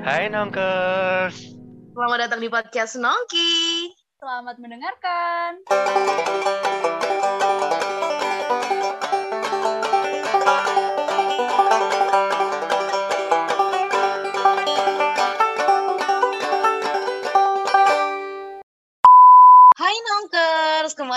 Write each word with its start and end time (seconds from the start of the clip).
Hai 0.00 0.32
Nongkers. 0.32 1.52
Selamat 1.92 2.18
datang 2.24 2.40
di 2.40 2.48
podcast 2.48 2.96
Nongki. 2.96 3.92
Selamat 4.16 4.56
mendengarkan. 4.56 5.60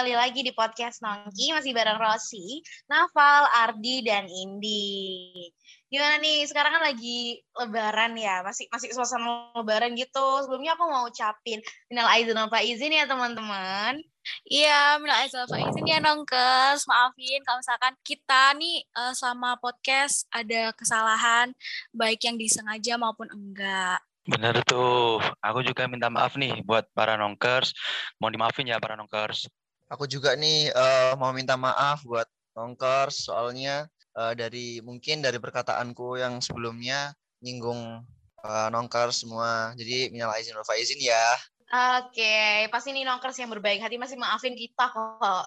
Kembali 0.04 0.20
lagi 0.20 0.44
di 0.44 0.52
podcast 0.52 1.00
Nongki 1.00 1.56
masih 1.56 1.72
bareng 1.72 1.96
Rosi, 1.96 2.60
Nafal, 2.92 3.48
Ardi 3.56 4.04
dan 4.04 4.28
Indi. 4.28 5.48
Gimana 5.88 6.20
nih? 6.20 6.44
Sekarang 6.44 6.76
kan 6.76 6.84
lagi 6.92 7.40
lebaran 7.56 8.12
ya, 8.20 8.44
masih 8.44 8.68
masih 8.68 8.92
suasana 8.92 9.56
lebaran 9.56 9.96
gitu. 9.96 10.44
Sebelumnya 10.44 10.76
aku 10.76 10.92
mau 10.92 11.08
ucapin 11.08 11.64
minal 11.88 12.12
aizin 12.12 12.36
wal 12.36 12.52
faizin 12.52 12.92
ya 12.92 13.08
teman-teman. 13.08 13.96
Iya, 14.44 15.00
minal 15.00 15.24
aizin 15.24 15.40
wal 15.40 15.56
faizin 15.56 15.88
ya 15.88 16.04
Nongkes. 16.04 16.84
Maafin 16.84 17.40
kalau 17.48 17.64
misalkan 17.64 17.96
kita 18.04 18.44
nih 18.60 18.84
uh, 19.00 19.16
selama 19.16 19.56
podcast 19.64 20.28
ada 20.36 20.76
kesalahan 20.76 21.56
baik 21.96 22.28
yang 22.28 22.36
disengaja 22.36 23.00
maupun 23.00 23.32
enggak. 23.32 24.04
Bener 24.28 24.60
tuh. 24.68 25.24
Aku 25.40 25.64
juga 25.64 25.88
minta 25.88 26.12
maaf 26.12 26.36
nih 26.36 26.60
buat 26.68 26.92
para 26.92 27.16
nongkers. 27.16 27.72
Mohon 28.20 28.32
dimaafin 28.36 28.68
ya 28.68 28.84
para 28.84 29.00
nongkers. 29.00 29.48
Aku 29.92 30.08
juga 30.08 30.38
nih 30.38 30.72
uh, 30.72 31.14
mau 31.20 31.36
minta 31.36 31.60
maaf 31.60 32.02
buat 32.08 32.26
nongkers 32.54 33.28
soalnya 33.28 33.90
uh, 34.16 34.34
dari 34.38 34.80
mungkin 34.80 35.20
dari 35.26 35.42
perkataanku 35.42 36.22
yang 36.22 36.40
sebelumnya 36.40 37.12
nyinggung 37.44 38.06
uh, 38.44 38.68
nongkers 38.72 39.26
semua. 39.26 39.74
Jadi 39.76 40.14
minal 40.14 40.32
aizin 40.36 40.56
wal 40.56 40.68
faizin 40.68 41.00
ya. 41.02 41.36
Oke, 41.74 42.70
pasti 42.70 42.94
nih 42.94 43.02
Nongkers 43.02 43.42
yang 43.42 43.50
berbaik 43.50 43.82
hati 43.82 43.98
masih 43.98 44.14
maafin 44.14 44.54
kita 44.54 44.94
kok. 44.94 45.46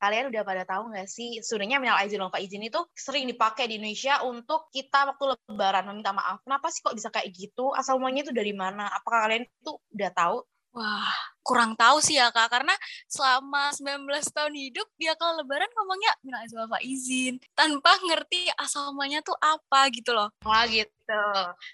kalian 0.00 0.32
udah 0.32 0.48
pada 0.48 0.64
tahu 0.64 0.96
nggak 0.96 1.12
sih 1.12 1.44
sebenarnya 1.44 1.76
minal 1.76 2.00
aizin 2.00 2.24
wal 2.24 2.32
faizin 2.32 2.64
itu 2.64 2.80
sering 2.96 3.28
dipakai 3.28 3.68
di 3.68 3.76
Indonesia 3.76 4.24
untuk 4.24 4.72
kita 4.72 5.12
waktu 5.12 5.36
lebaran 5.50 5.90
meminta 5.92 6.16
maaf. 6.16 6.40
Kenapa 6.40 6.72
sih 6.72 6.80
kok 6.80 6.96
bisa 6.96 7.12
kayak 7.12 7.28
gitu? 7.36 7.74
Asal 7.76 8.00
mulanya 8.00 8.24
itu 8.24 8.32
dari 8.32 8.56
mana? 8.56 8.88
Apakah 8.88 9.28
kalian 9.28 9.44
itu 9.44 9.72
udah 9.92 10.10
tahu? 10.16 10.36
Wah, 10.70 11.10
kurang 11.42 11.74
tahu 11.74 11.98
sih 11.98 12.14
ya 12.14 12.30
Kak 12.30 12.46
karena 12.46 12.70
selama 13.10 13.74
19 13.74 14.06
tahun 14.30 14.54
hidup 14.54 14.86
dia 14.94 15.18
kalau 15.18 15.42
lebaran 15.42 15.66
ngomongnya 15.74 16.14
minal 16.22 16.46
aizin 16.46 16.58
wal 16.62 16.70
faizin 16.70 17.34
tanpa 17.58 17.98
ngerti 18.06 18.46
asal 18.54 18.94
mulanya 18.94 19.18
tuh 19.18 19.34
apa 19.42 19.90
gitu 19.90 20.14
loh. 20.14 20.30
Wah 20.46 20.62
gitu. 20.70 21.26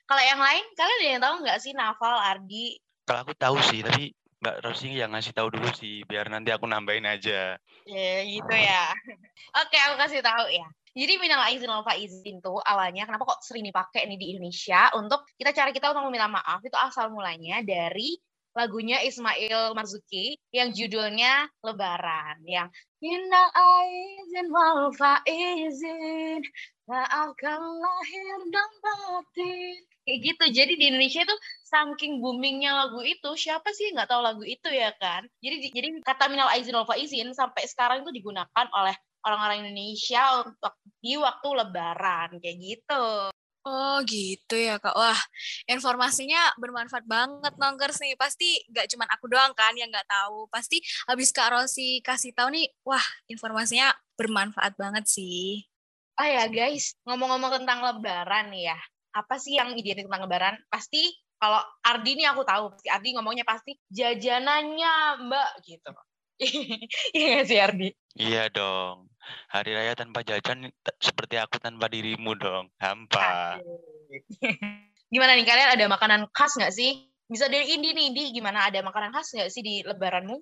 Kalau 0.09 0.23
yang 0.25 0.41
lain 0.41 0.65
kalian 0.73 0.97
ada 0.97 1.07
yang 1.13 1.23
tahu 1.23 1.35
nggak 1.45 1.59
sih 1.61 1.73
Nafal, 1.77 2.17
Ardi? 2.17 2.81
Kalau 3.05 3.21
aku 3.23 3.37
tahu 3.37 3.61
sih, 3.69 3.85
tapi 3.85 4.17
Mbak 4.41 4.57
Rosi 4.65 4.93
yang 4.93 5.13
ngasih 5.13 5.33
tahu 5.37 5.49
dulu 5.53 5.69
sih, 5.77 6.05
biar 6.09 6.33
nanti 6.33 6.53
aku 6.53 6.65
nambahin 6.65 7.05
aja. 7.05 7.61
Ya 7.85 8.15
gitu 8.25 8.55
ya. 8.57 8.93
Oke, 9.61 9.77
aku 9.77 9.95
kasih 10.01 10.25
tahu 10.25 10.49
ya. 10.53 10.67
Jadi 10.97 11.21
minal 11.21 11.45
aizin 11.45 11.69
wal 11.69 11.85
faizin 11.85 12.41
tuh 12.41 12.57
awalnya 12.65 13.05
kenapa 13.05 13.29
kok 13.29 13.45
sering 13.45 13.69
dipakai 13.69 14.09
nih 14.09 14.17
di 14.17 14.27
Indonesia 14.33 14.89
untuk 14.97 15.29
kita 15.37 15.53
cara 15.53 15.69
kita 15.69 15.93
untuk 15.93 16.09
meminta 16.09 16.25
maaf 16.25 16.65
itu 16.65 16.73
asal 16.73 17.13
mulanya 17.13 17.61
dari 17.61 18.17
lagunya 18.57 19.05
Ismail 19.05 19.77
Marzuki 19.77 20.41
yang 20.49 20.73
judulnya 20.73 21.53
Lebaran 21.61 22.41
yang 22.49 22.73
minal 23.05 23.53
aizin 23.53 24.49
wal 24.49 24.89
faizin 24.97 26.41
maafkan 26.89 27.61
lahir 27.61 28.39
dan 28.49 28.71
batin. 28.81 29.77
Kayak 30.07 30.19
gitu. 30.23 30.45
Jadi 30.55 30.73
di 30.79 30.85
Indonesia 30.89 31.27
tuh 31.27 31.39
saking 31.67 32.23
boomingnya 32.23 32.73
lagu 32.73 33.03
itu 33.03 33.35
siapa 33.35 33.75
sih 33.75 33.91
nggak 33.93 34.09
tahu 34.09 34.23
lagu 34.23 34.43
itu 34.47 34.71
ya 34.73 34.95
kan? 34.97 35.27
Jadi 35.43 35.75
jadi 35.75 35.89
kata 36.01 36.31
minal 36.33 36.49
aizin 36.55 36.79
wal 36.79 36.89
faizin 36.89 37.35
sampai 37.37 37.67
sekarang 37.69 38.07
itu 38.07 38.15
digunakan 38.15 38.67
oleh 38.73 38.95
orang-orang 39.27 39.67
Indonesia 39.67 40.47
untuk 40.47 40.73
di 41.03 41.19
waktu 41.19 41.49
lebaran 41.51 42.39
kayak 42.39 42.57
gitu 42.63 43.35
Oh 43.67 43.99
gitu 44.07 44.55
ya 44.55 44.79
kak. 44.79 44.95
Wah 44.95 45.19
informasinya 45.67 46.55
bermanfaat 46.55 47.03
banget 47.03 47.51
nongkers 47.59 47.99
nih. 47.99 48.15
Pasti 48.15 48.63
nggak 48.71 48.87
cuman 48.95 49.09
aku 49.11 49.27
doang 49.27 49.51
kan 49.59 49.75
yang 49.75 49.91
nggak 49.91 50.07
tahu. 50.07 50.47
Pasti 50.55 50.79
habis 51.11 51.35
kak 51.35 51.51
Rosi 51.51 51.99
kasih 51.99 52.31
tahu 52.31 52.55
nih, 52.55 52.71
wah 52.87 53.03
informasinya 53.27 53.91
bermanfaat 54.15 54.79
banget 54.79 55.11
sih. 55.11 55.67
Oh 56.15 56.25
ya 56.25 56.47
guys, 56.47 56.95
ngomong-ngomong 57.11 57.59
tentang 57.59 57.83
lebaran 57.83 58.55
nih 58.55 58.71
ya. 58.71 58.79
Apa 59.19 59.35
sih 59.43 59.59
yang 59.59 59.75
identik 59.75 60.07
tentang 60.07 60.31
lebaran? 60.31 60.55
Pasti 60.71 61.03
kalau 61.37 61.59
Ardi 61.83 62.23
nih 62.23 62.31
aku 62.31 62.47
tahu. 62.47 62.71
Ardi 62.87 63.19
ngomongnya 63.19 63.43
pasti 63.43 63.75
jajanannya 63.91 65.27
mbak 65.27 65.51
gitu. 65.67 65.91
Iya 67.17 67.27
gak 67.41 67.47
sih 67.49 67.59
Ardi? 67.59 67.89
Iya 68.17 68.49
dong. 68.53 69.09
Hari 69.51 69.71
raya 69.75 69.93
tanpa 69.97 70.23
jajan 70.23 70.71
seperti 71.01 71.41
aku 71.41 71.59
tanpa 71.59 71.89
dirimu 71.89 72.37
dong. 72.37 72.71
Hampa. 72.81 73.61
gimana 75.13 75.39
nih 75.39 75.47
kalian 75.47 75.71
ada 75.73 75.85
makanan 75.87 76.21
khas 76.35 76.57
nggak 76.59 76.75
sih? 76.75 77.09
Bisa 77.27 77.51
dari 77.51 77.75
Indi 77.75 77.91
nih, 77.91 78.05
Indi 78.15 78.23
gimana 78.39 78.71
ada 78.71 78.79
makanan 78.87 79.11
khas 79.11 79.35
nggak 79.35 79.51
sih 79.51 79.63
di 79.65 79.83
lebaranmu? 79.83 80.39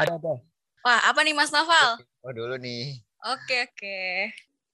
Ada 0.00 0.18
apa? 0.18 0.42
Wah 0.82 1.00
apa 1.10 1.20
nih 1.22 1.34
Mas 1.34 1.54
Noval? 1.54 2.02
Oh 2.22 2.32
dulu 2.34 2.58
nih. 2.58 2.98
Oke 3.26 3.66
oke. 3.66 3.98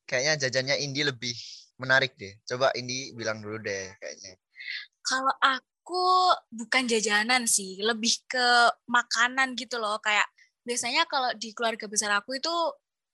Kayaknya 0.08 0.48
jajannya 0.48 0.76
Indi 0.80 1.04
lebih 1.04 1.36
menarik 1.80 2.16
deh. 2.16 2.36
Coba 2.44 2.72
Indi 2.76 3.12
bilang 3.16 3.40
dulu 3.40 3.60
deh 3.60 3.92
kayaknya. 4.00 4.36
Kalau 5.02 5.34
aku 5.40 6.04
bukan 6.52 6.86
jajanan 6.86 7.44
sih, 7.48 7.80
lebih 7.82 8.22
ke 8.28 8.46
makanan 8.86 9.58
gitu 9.58 9.80
loh. 9.80 9.98
Kayak 9.98 10.28
biasanya 10.62 11.06
kalau 11.10 11.30
di 11.36 11.50
keluarga 11.54 11.86
besar 11.90 12.10
aku 12.18 12.38
itu 12.38 12.54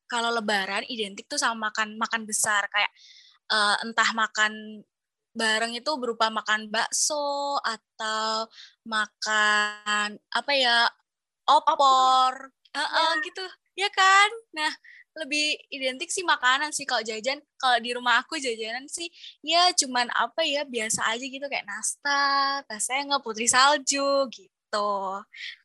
kalau 0.08 0.32
lebaran 0.32 0.88
identik 0.88 1.28
tuh 1.28 1.36
sama 1.36 1.68
makan 1.68 2.00
makan 2.00 2.24
besar. 2.24 2.64
Kayak 2.72 2.92
uh, 3.52 3.76
entah 3.84 4.10
makan 4.16 4.82
bareng 5.36 5.76
itu 5.76 5.92
berupa 6.00 6.32
makan 6.32 6.72
bakso 6.72 7.60
atau 7.60 8.48
makan 8.88 10.16
apa 10.32 10.52
ya 10.56 10.88
opor. 11.46 12.50
Uh 12.72 12.80
-uh, 12.80 13.10
gitu. 13.22 13.44
Ya 13.76 13.92
kan? 13.92 14.28
Nah 14.56 14.72
lebih 15.18 15.58
identik 15.68 16.08
sih 16.08 16.24
makanan 16.24 16.72
sih. 16.72 16.88
Kalau 16.88 17.04
jajan 17.04 17.38
kalau 17.60 17.78
di 17.78 17.90
rumah 17.92 18.24
aku 18.24 18.40
jajanan 18.40 18.88
sih 18.88 19.10
ya 19.44 19.70
cuman 19.76 20.08
apa 20.16 20.42
ya 20.48 20.64
biasa 20.64 21.04
aja 21.12 21.24
gitu. 21.24 21.44
Kayak 21.46 21.68
nastar, 21.68 22.64
tasnya 22.64 23.20
putri 23.20 23.44
salju 23.44 24.26
gitu. 24.32 24.90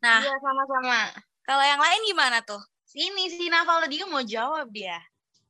Nah, 0.03 0.19
iya 0.23 0.35
sama-sama. 0.39 0.99
Kalau 1.43 1.63
yang 1.63 1.79
lain 1.79 2.01
gimana 2.07 2.39
tuh? 2.39 2.59
Sini 2.87 3.27
si 3.27 3.51
Naval 3.51 3.83
tadi 3.83 3.99
mau 4.07 4.23
jawab 4.23 4.71
dia. 4.71 4.95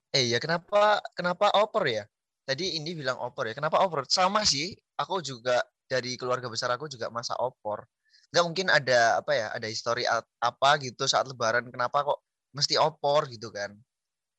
Eh 0.09 0.29
ya 0.33 0.41
kenapa 0.41 1.01
kenapa 1.13 1.53
opor 1.57 1.85
ya? 1.85 2.05
Tadi 2.45 2.81
ini 2.81 2.97
bilang 2.97 3.21
opor 3.21 3.49
ya. 3.49 3.53
Kenapa 3.53 3.81
opor? 3.85 4.09
Sama 4.09 4.41
sih. 4.41 4.73
Aku 4.97 5.21
juga 5.21 5.61
dari 5.85 6.17
keluarga 6.17 6.49
besar 6.49 6.73
aku 6.73 6.89
juga 6.89 7.13
masa 7.13 7.37
opor. 7.37 7.85
Enggak 8.33 8.45
mungkin 8.49 8.67
ada 8.73 9.21
apa 9.21 9.31
ya? 9.37 9.47
Ada 9.53 9.67
histori 9.69 10.03
apa 10.41 10.69
gitu 10.81 11.05
saat 11.05 11.29
lebaran 11.29 11.69
kenapa 11.69 12.01
kok 12.01 12.19
mesti 12.57 12.73
opor 12.81 13.29
gitu 13.29 13.53
kan? 13.53 13.77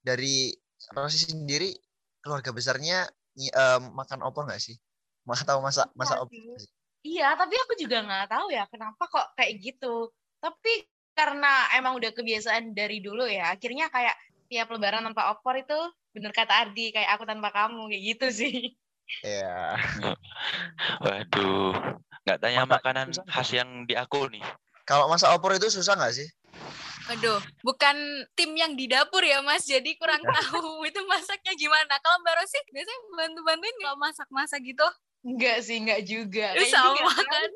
Dari 0.03 0.51
Rosi 0.91 1.31
sendiri 1.31 1.71
keluarga 2.19 2.51
besarnya 2.51 3.07
um, 3.39 3.95
makan 3.95 4.27
opor 4.27 4.51
nggak 4.51 4.63
sih? 4.63 4.75
Mah 5.29 5.41
tahu 5.41 5.63
masa 5.63 5.87
masa 5.95 6.19
opor? 6.19 6.35
Iya, 7.05 7.37
tapi 7.37 7.55
aku 7.61 7.77
juga 7.77 8.01
nggak 8.01 8.27
tahu 8.33 8.47
ya 8.51 8.65
kenapa 8.67 9.07
kok 9.07 9.27
kayak 9.37 9.61
gitu. 9.61 10.09
Tapi 10.41 10.89
karena 11.15 11.71
emang 11.79 11.97
udah 11.97 12.11
kebiasaan 12.11 12.75
dari 12.75 12.99
dulu 13.01 13.25
ya 13.25 13.55
akhirnya 13.55 13.89
kayak 13.89 14.15
tiap 14.51 14.69
lebaran 14.71 15.07
tanpa 15.07 15.33
opor 15.33 15.57
itu 15.57 15.79
bener 16.15 16.31
kata 16.31 16.69
Ardi 16.69 16.95
kayak 16.95 17.17
aku 17.19 17.25
tanpa 17.27 17.51
kamu 17.55 17.91
kayak 17.91 18.03
gitu 18.15 18.27
sih 18.31 18.57
Iya. 19.21 19.77
Waduh, 21.05 21.77
nggak 22.25 22.39
tanya 22.41 22.65
Masa, 22.65 22.73
makanan 22.81 23.07
susah. 23.13 23.25
khas 23.29 23.49
yang 23.53 23.85
di 23.85 23.95
aku 23.95 24.33
nih. 24.33 24.45
Kalau 24.89 25.09
masak 25.09 25.33
opor 25.33 25.57
itu 25.57 25.69
susah 25.69 25.97
nggak 25.97 26.15
sih? 26.17 26.29
Aduh, 27.13 27.37
bukan 27.61 27.97
tim 28.33 28.57
yang 28.57 28.73
di 28.73 28.89
dapur 28.89 29.21
ya 29.21 29.45
Mas, 29.45 29.69
jadi 29.69 29.93
kurang 30.01 30.25
tahu 30.25 30.81
itu 30.89 31.01
masaknya 31.05 31.53
gimana. 31.53 32.01
Kalau 32.01 32.17
Mbak 32.25 32.35
Rosi 32.41 32.59
biasanya 32.73 33.01
bantu-bantuin 33.13 33.77
kalau 33.85 33.97
masak-masak 34.01 34.61
gitu? 34.65 34.89
Enggak 35.25 35.57
sih, 35.65 35.77
enggak 35.81 36.01
juga. 36.05 36.57
Kayak 36.57 36.73
sama 36.73 37.13
kan? 37.13 37.51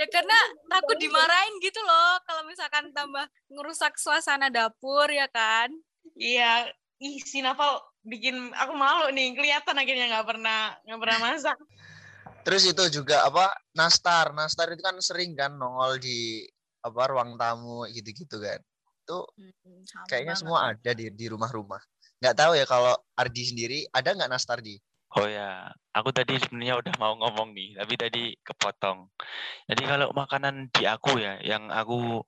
Ya 0.00 0.06
karena 0.12 0.38
takut 0.68 0.96
dimarahin 1.00 1.54
gitu 1.64 1.80
loh 1.80 2.20
kalau 2.28 2.42
misalkan 2.44 2.92
tambah 2.92 3.24
ngerusak 3.48 3.96
suasana 3.96 4.52
dapur 4.52 5.08
ya 5.08 5.26
kan? 5.32 5.72
Iya. 6.16 6.68
Ih 7.00 7.16
si 7.24 7.40
Naval 7.40 7.80
bikin 8.04 8.52
aku 8.52 8.76
malu 8.76 9.08
nih 9.08 9.32
kelihatan 9.32 9.72
akhirnya 9.72 10.12
nggak 10.12 10.26
pernah 10.28 10.76
nggak 10.84 11.00
pernah 11.00 11.18
masak. 11.24 11.56
Terus 12.44 12.62
itu 12.68 13.00
juga 13.00 13.24
apa 13.24 13.52
nastar. 13.72 14.32
Nastar 14.36 14.72
itu 14.72 14.84
kan 14.84 14.96
sering 15.00 15.32
kan 15.32 15.56
nongol 15.56 15.96
di 15.96 16.44
apa 16.84 17.02
ruang 17.08 17.40
tamu 17.40 17.88
gitu-gitu 17.88 18.36
kan. 18.36 18.60
Itu 19.04 19.24
hmm, 19.40 20.08
kayaknya 20.12 20.36
banget. 20.36 20.44
semua 20.44 20.58
ada 20.76 20.90
di 20.92 21.08
di 21.08 21.26
rumah-rumah. 21.32 21.80
Nggak 22.20 22.36
tahu 22.36 22.52
ya 22.52 22.68
kalau 22.68 22.92
Ardi 23.16 23.42
sendiri 23.48 23.78
ada 23.96 24.12
nggak 24.12 24.28
nastar 24.28 24.60
di 24.60 24.76
Oh 25.10 25.26
ya, 25.26 25.66
aku 25.90 26.14
tadi 26.14 26.38
sebenarnya 26.38 26.78
udah 26.78 26.94
mau 27.02 27.18
ngomong 27.18 27.50
nih, 27.50 27.74
tapi 27.82 27.94
tadi 27.98 28.22
kepotong. 28.46 29.10
Jadi 29.66 29.82
kalau 29.82 30.14
makanan 30.14 30.70
di 30.70 30.86
aku 30.86 31.18
ya, 31.18 31.34
yang 31.42 31.66
aku 31.66 32.22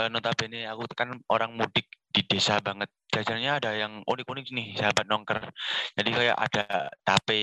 eh, 0.00 0.08
notabene 0.08 0.64
aku 0.64 0.88
kan 0.96 1.20
orang 1.28 1.52
mudik 1.60 1.92
di 2.08 2.24
desa 2.24 2.56
banget. 2.64 2.88
Jajannya 3.12 3.60
ada 3.60 3.76
yang 3.76 4.00
unik-unik 4.08 4.46
nih, 4.48 4.66
sahabat 4.80 5.04
nongker. 5.12 5.44
Jadi 5.92 6.08
kayak 6.08 6.36
ada 6.40 6.64
tape 7.04 7.40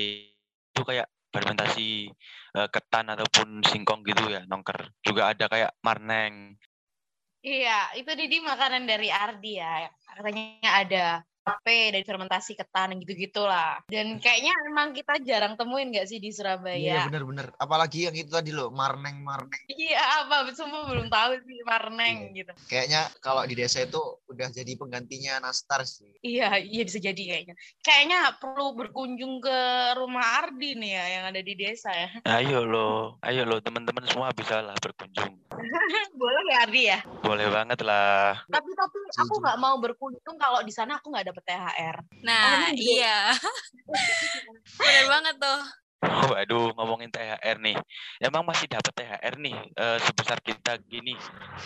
itu 0.73 0.81
kayak 0.81 1.05
fermentasi 1.29 2.09
eh, 2.57 2.67
ketan 2.73 3.13
ataupun 3.13 3.61
singkong 3.61 4.01
gitu 4.09 4.25
ya, 4.25 4.41
nongker. 4.49 4.89
Juga 5.05 5.29
ada 5.29 5.45
kayak 5.45 5.77
marneng. 5.85 6.57
Iya, 7.45 7.93
itu 7.93 8.09
Didi 8.17 8.41
makanan 8.41 8.89
dari 8.89 9.13
Ardi 9.13 9.61
ya. 9.61 9.85
Katanya 10.17 10.69
ada 10.81 11.05
tape 11.49 11.79
dari 11.95 12.05
fermentasi 12.05 12.53
ketan 12.53 13.01
gitu 13.01 13.41
lah. 13.45 13.81
Dan 13.89 14.21
kayaknya 14.21 14.53
emang 14.69 14.93
kita 14.93 15.17
jarang 15.25 15.57
temuin 15.57 15.89
nggak 15.89 16.05
sih 16.05 16.21
di 16.21 16.29
Iya 16.29 16.37
Surabaya? 16.37 17.09
bener-bener. 17.09 17.47
Apalagi 17.57 18.05
yang 18.05 18.15
itu 18.15 18.29
tadi 18.29 18.53
loh, 18.53 18.69
marneng 18.69 19.25
marneng. 19.25 19.61
Iya, 19.65 20.25
apa 20.25 20.53
semua 20.53 20.85
belum 20.85 21.09
tahu 21.09 21.41
sih 21.45 21.59
marneng 21.65 22.37
gitu. 22.37 22.53
Kayaknya 22.69 23.09
kalau 23.23 23.41
di 23.49 23.55
desa 23.57 23.81
itu 23.81 23.99
udah 24.29 24.47
jadi 24.53 24.77
penggantinya 24.77 25.41
nastar 25.41 25.81
sih. 25.85 26.13
Iya, 26.21 26.61
iya 26.61 26.83
bisa 26.85 26.99
jadi 27.01 27.17
kayaknya. 27.17 27.55
Kayaknya 27.81 28.19
perlu 28.37 28.75
berkunjung 28.75 29.39
ke 29.41 29.59
rumah 29.97 30.43
Ardi 30.45 30.75
nih 30.77 30.91
ya 30.93 31.05
yang 31.19 31.23
ada 31.31 31.41
di 31.41 31.53
desa 31.55 31.89
ya. 31.89 32.09
Ayo 32.27 32.67
loh, 32.67 33.17
ayo 33.25 33.47
loh 33.47 33.63
teman-teman 33.63 34.05
semua 34.05 34.29
bisa 34.35 34.61
lah 34.61 34.75
berkunjung. 34.77 35.33
Boleh 36.19 36.41
ya 36.51 36.57
Ardi 36.67 36.81
ya? 36.91 36.99
Boleh 37.23 37.47
banget 37.47 37.79
lah. 37.83 38.35
Tapi 38.47 38.69
tapi 38.75 38.97
aku 39.15 39.33
nggak 39.39 39.57
mau 39.59 39.75
berkunjung 39.79 40.35
kalau 40.35 40.59
di 40.63 40.73
sana 40.75 40.99
aku 40.99 41.11
nggak 41.11 41.31
dapet 41.39 41.55
THR. 41.55 41.97
Nah, 42.27 42.75
iya. 42.75 43.31
Bener 44.79 45.05
banget 45.07 45.35
tuh. 45.39 45.61
Waduh, 45.99 46.71
ngomongin 46.75 47.11
THR 47.11 47.57
nih. 47.59 47.77
Emang 48.23 48.43
masih 48.43 48.67
dapat 48.67 48.91
THR 48.95 49.35
nih 49.39 49.55
eh, 49.55 49.97
sebesar 50.03 50.39
kita 50.43 50.79
gini, 50.87 51.15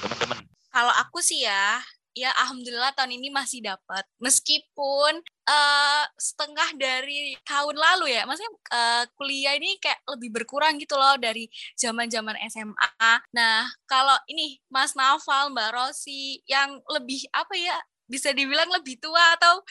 teman-teman. 0.02 0.42
Kalau 0.74 0.94
aku 0.98 1.22
sih 1.22 1.46
ya, 1.46 1.78
ya 2.18 2.34
alhamdulillah 2.42 2.98
tahun 2.98 3.14
ini 3.14 3.30
masih 3.30 3.62
dapat. 3.62 4.06
Meskipun 4.18 5.22
eh 5.44 6.04
setengah 6.18 6.70
dari 6.82 7.38
tahun 7.46 7.78
lalu 7.78 8.18
ya, 8.18 8.26
maksudnya 8.26 8.54
eh, 8.74 9.04
kuliah 9.14 9.54
ini 9.54 9.78
kayak 9.78 10.02
lebih 10.18 10.34
berkurang 10.34 10.82
gitu 10.82 10.98
loh 10.98 11.14
dari 11.22 11.46
zaman-zaman 11.78 12.34
SMA. 12.50 13.14
Nah, 13.38 13.70
kalau 13.86 14.18
ini 14.26 14.58
Mas 14.66 14.98
Naval, 14.98 15.54
Mbak 15.54 15.70
Rosi 15.78 16.42
yang 16.50 16.82
lebih 16.90 17.22
apa 17.38 17.54
ya, 17.54 17.78
bisa 18.14 18.30
dibilang 18.30 18.70
lebih 18.70 19.02
tua 19.02 19.34
atau 19.34 19.66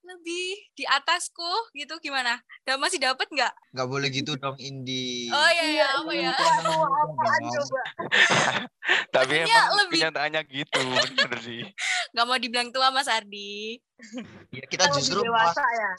lebih 0.00 0.46
di 0.72 0.86
atasku 0.86 1.44
gitu 1.72 1.98
gimana? 1.98 2.38
Dan 2.62 2.78
masih 2.78 2.96
dapat 2.96 3.26
nggak? 3.26 3.52
Nggak 3.70 3.84
boleh 3.86 4.08
gitu 4.08 4.32
dong 4.34 4.56
Indi. 4.56 5.28
Oh 5.28 5.48
iya, 5.50 5.64
iya 5.68 5.86
apa 5.92 6.12
ya? 6.14 6.32
Aduh, 6.32 6.72
apaan 6.88 7.42
coba? 7.44 7.82
Tapi 9.14 9.34
emang 9.44 9.70
lebih- 9.76 10.00
kenyataannya 10.00 10.42
gitu, 10.48 10.80
bener 11.12 11.30
sih. 11.44 11.62
Nggak 12.10 12.24
mau 12.24 12.38
dibilang 12.38 12.68
tua 12.70 12.88
Mas 12.88 13.06
Ardi. 13.06 13.76
Ya, 14.48 14.64
kita 14.64 14.88
Kita 14.88 14.96
justru 14.96 15.20
lebih 15.20 15.28
dewasa 15.28 15.64
ya. 15.68 15.90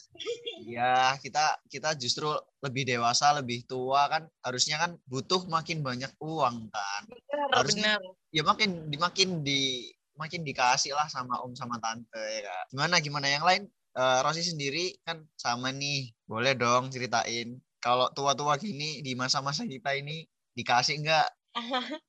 ya 0.65 0.93
kita 1.21 1.43
kita 1.69 1.89
justru 1.93 2.25
lebih 2.59 2.83
dewasa, 2.83 3.37
lebih 3.37 3.61
tua 3.63 4.09
kan 4.09 4.25
harusnya 4.41 4.81
kan 4.81 4.97
butuh 5.05 5.45
makin 5.45 5.85
banyak 5.85 6.09
uang 6.17 6.67
kan. 6.67 7.01
Benar, 7.05 7.47
Harusnya- 7.53 8.01
benar. 8.01 8.17
Ya 8.31 8.41
makin 8.41 8.69
di 8.87 8.97
makin 8.97 9.29
di 9.45 9.61
makin 10.19 10.41
dikasih 10.43 10.95
lah 10.95 11.07
sama 11.07 11.39
om 11.43 11.53
sama 11.55 11.77
tante 11.79 12.19
ya 12.19 12.41
kan. 12.47 12.65
Gimana 12.71 12.95
gimana 12.99 13.27
yang 13.27 13.45
lain? 13.45 13.63
Eh, 13.91 14.19
Rosi 14.23 14.43
sendiri 14.43 14.95
kan 15.03 15.27
sama 15.35 15.75
nih. 15.75 16.15
Boleh 16.23 16.55
dong 16.55 16.87
ceritain. 16.91 17.59
Kalau 17.81 18.07
tua-tua 18.13 18.55
gini 18.61 19.01
di 19.01 19.17
masa-masa 19.17 19.65
kita 19.67 19.97
ini 19.97 20.23
dikasih 20.55 21.01
enggak? 21.01 21.27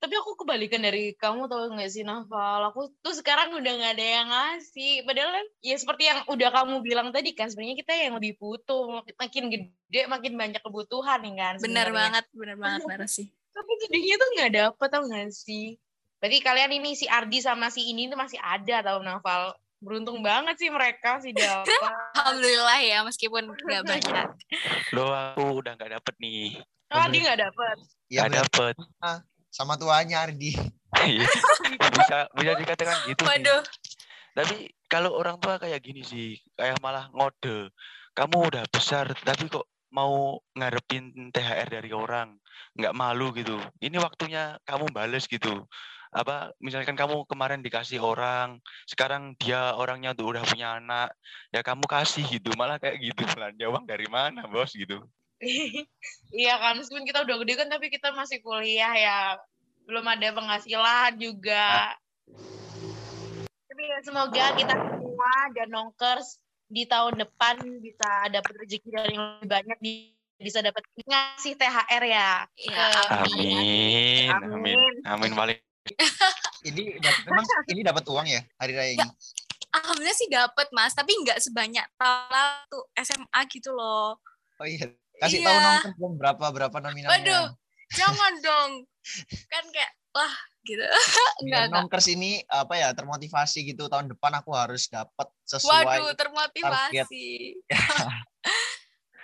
Tapi 0.00 0.16
aku 0.16 0.32
kebalikan 0.32 0.80
dari 0.80 1.12
kamu 1.12 1.44
tau 1.44 1.68
gak 1.76 1.92
sih 1.92 2.08
Naval? 2.08 2.72
Aku 2.72 2.88
tuh 3.04 3.12
sekarang 3.12 3.52
udah 3.52 3.72
gak 3.84 4.00
ada 4.00 4.06
yang 4.16 4.28
ngasih. 4.32 5.04
Padahal 5.04 5.30
kan 5.36 5.46
ya 5.60 5.76
seperti 5.76 6.08
yang 6.08 6.24
udah 6.24 6.48
kamu 6.48 6.74
bilang 6.80 7.08
tadi 7.12 7.36
kan 7.36 7.52
sebenarnya 7.52 7.76
kita 7.84 7.92
yang 7.92 8.16
lebih 8.16 8.40
butuh. 8.40 9.04
Makin 9.04 9.44
gede 9.52 10.08
makin 10.08 10.40
banyak 10.40 10.64
kebutuhan 10.64 11.20
nih 11.20 11.34
kan. 11.36 11.54
Benar 11.60 11.92
sebenarnya. 11.92 11.92
banget, 12.00 12.24
benar 12.32 12.56
banget 12.56 12.80
Mbak 12.88 12.98
Rosi. 13.04 13.24
Tapi 13.52 13.72
sedihnya 13.84 14.16
tuh 14.16 14.28
gak 14.40 14.52
dapet 14.56 14.88
tau 14.88 15.04
gak 15.04 15.30
sih? 15.36 15.76
Berarti 16.20 16.38
kalian 16.44 16.70
ini 16.76 16.92
si 16.92 17.08
Ardi 17.08 17.40
sama 17.40 17.72
si 17.72 17.88
ini 17.88 18.06
tuh 18.12 18.20
masih 18.20 18.36
ada 18.38 18.84
tau 18.84 19.00
Naval. 19.00 19.56
Beruntung 19.80 20.20
banget 20.20 20.60
sih 20.60 20.68
mereka 20.68 21.16
sih 21.24 21.32
dapat. 21.32 21.64
Alhamdulillah 22.20 22.78
ya 22.84 22.98
meskipun 23.00 23.48
nggak 23.48 23.84
banyak. 23.96 24.28
Loh, 24.92 25.08
aku 25.08 25.64
udah 25.64 25.72
nggak 25.80 25.96
dapet 25.96 26.14
nih. 26.20 26.60
Ardi 26.90 27.22
gak 27.22 27.38
dapet. 27.38 27.76
Ya 28.10 28.26
bener, 28.26 28.44
dapet. 28.50 28.74
sama 29.50 29.78
tuanya 29.80 30.28
Ardi. 30.28 30.52
Iya. 31.00 31.22
bisa 31.80 32.26
bisa 32.34 32.52
dikatakan 32.58 32.96
gitu. 33.06 33.22
Waduh, 33.22 33.62
Tapi 34.34 34.74
kalau 34.90 35.14
orang 35.16 35.38
tua 35.38 35.56
kayak 35.56 35.80
gini 35.80 36.02
sih, 36.02 36.34
kayak 36.58 36.82
malah 36.82 37.06
ngode. 37.14 37.70
Kamu 38.12 38.50
udah 38.50 38.66
besar, 38.68 39.06
tapi 39.22 39.46
kok 39.46 39.70
mau 39.94 40.42
ngarepin 40.58 41.30
THR 41.30 41.70
dari 41.70 41.94
orang, 41.94 42.36
nggak 42.74 42.92
malu 42.92 43.30
gitu. 43.32 43.56
Ini 43.78 43.96
waktunya 44.02 44.58
kamu 44.66 44.90
bales 44.90 45.30
gitu. 45.30 45.64
Apa 46.10 46.50
misalkan 46.58 46.98
kamu 46.98 47.22
kemarin 47.30 47.62
dikasih 47.62 48.02
orang, 48.02 48.58
sekarang 48.90 49.38
dia 49.38 49.78
orangnya 49.78 50.10
tuh 50.10 50.34
udah 50.34 50.42
punya 50.42 50.82
anak, 50.82 51.14
ya 51.54 51.62
kamu 51.62 51.86
kasih 51.86 52.26
gitu. 52.26 52.50
Malah 52.58 52.82
kayak 52.82 52.98
gitu 52.98 53.22
belanja 53.38 53.64
uang 53.70 53.86
dari 53.86 54.10
mana, 54.10 54.42
Bos 54.50 54.74
gitu. 54.74 55.06
iya 56.34 56.54
kan, 56.58 56.76
meskipun 56.76 57.06
kita 57.06 57.22
udah 57.22 57.36
gede 57.46 57.54
kan, 57.56 57.68
tapi 57.70 57.86
kita 57.94 58.10
masih 58.10 58.42
kuliah 58.42 58.92
ya. 58.98 59.20
Belum 59.86 60.02
ada 60.02 60.34
penghasilan 60.34 61.14
juga. 61.16 61.94
Tapi 63.70 63.82
ya 63.86 63.98
semoga 64.02 64.44
kita 64.58 64.74
semua 64.74 65.32
dan 65.54 65.68
nongkers 65.70 66.42
di 66.66 66.86
tahun 66.90 67.22
depan 67.22 67.54
bisa 67.78 68.26
dapat 68.34 68.52
rezeki 68.66 68.88
dari 68.90 69.14
yang 69.14 69.38
lebih 69.38 69.48
banyak, 69.50 69.78
di- 69.78 70.18
bisa 70.42 70.58
dapat 70.58 70.82
ngasih 71.06 71.54
THR 71.54 72.02
ya. 72.02 72.30
ya 72.58 72.86
amin. 73.14 74.26
Amin, 74.34 74.50
amin, 74.58 74.78
Amin. 75.06 75.32
amin. 75.38 75.69
Ini 76.60 77.00
dapat 77.00 77.22
memang 77.26 77.46
ini 77.72 77.80
dapat 77.80 78.04
uang 78.06 78.26
ya 78.28 78.40
hari 78.60 78.72
raya 78.76 78.90
ini. 78.96 79.08
Alhamdulillah 79.70 80.16
sih 80.18 80.28
dapat 80.28 80.66
mas, 80.74 80.92
tapi 80.92 81.14
nggak 81.22 81.38
sebanyak 81.38 81.86
tahun 81.94 82.26
lalu 82.28 82.78
SMA 83.00 83.40
gitu 83.48 83.70
loh. 83.70 84.18
Oh 84.58 84.66
iya. 84.66 84.90
Kasih 85.20 85.40
Iya. 85.40 85.46
tahu 85.46 85.58
nonton 85.60 85.92
dong 86.00 86.14
berapa 86.18 86.44
berapa 86.50 86.76
nominalnya. 86.80 87.12
Waduh, 87.12 87.46
jangan 87.94 88.32
dong. 88.46 88.70
Kan 89.46 89.64
kayak 89.70 89.92
wah 90.10 90.34
gitu. 90.66 90.82
Enggak, 91.46 91.62
enggak. 91.70 91.86
Nonkers 91.86 92.08
ini 92.10 92.42
apa 92.50 92.74
ya 92.76 92.88
termotivasi 92.92 93.62
gitu 93.72 93.86
tahun 93.88 94.10
depan 94.12 94.42
aku 94.42 94.50
harus 94.52 94.90
dapat 94.90 95.28
sesuai. 95.46 95.86
Waduh, 95.86 96.12
termotivasi. 96.18 97.24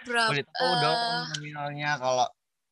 Berapa? 0.07 0.31
Boleh 0.31 0.45
tahu 0.47 0.73
dong 0.79 0.97
eh, 0.97 1.23
nominalnya 1.35 1.91
kalau 1.99 2.27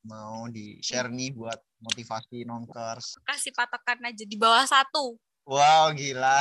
mau 0.06 0.46
di 0.46 0.78
share 0.78 1.10
nih 1.10 1.34
buat 1.34 1.58
motivasi 1.84 2.48
nonkers. 2.48 3.20
kasih 3.28 3.52
patokan 3.52 4.00
aja 4.02 4.24
di 4.24 4.36
bawah 4.40 4.64
satu. 4.64 5.20
Wow 5.44 5.92
gila. 5.92 6.40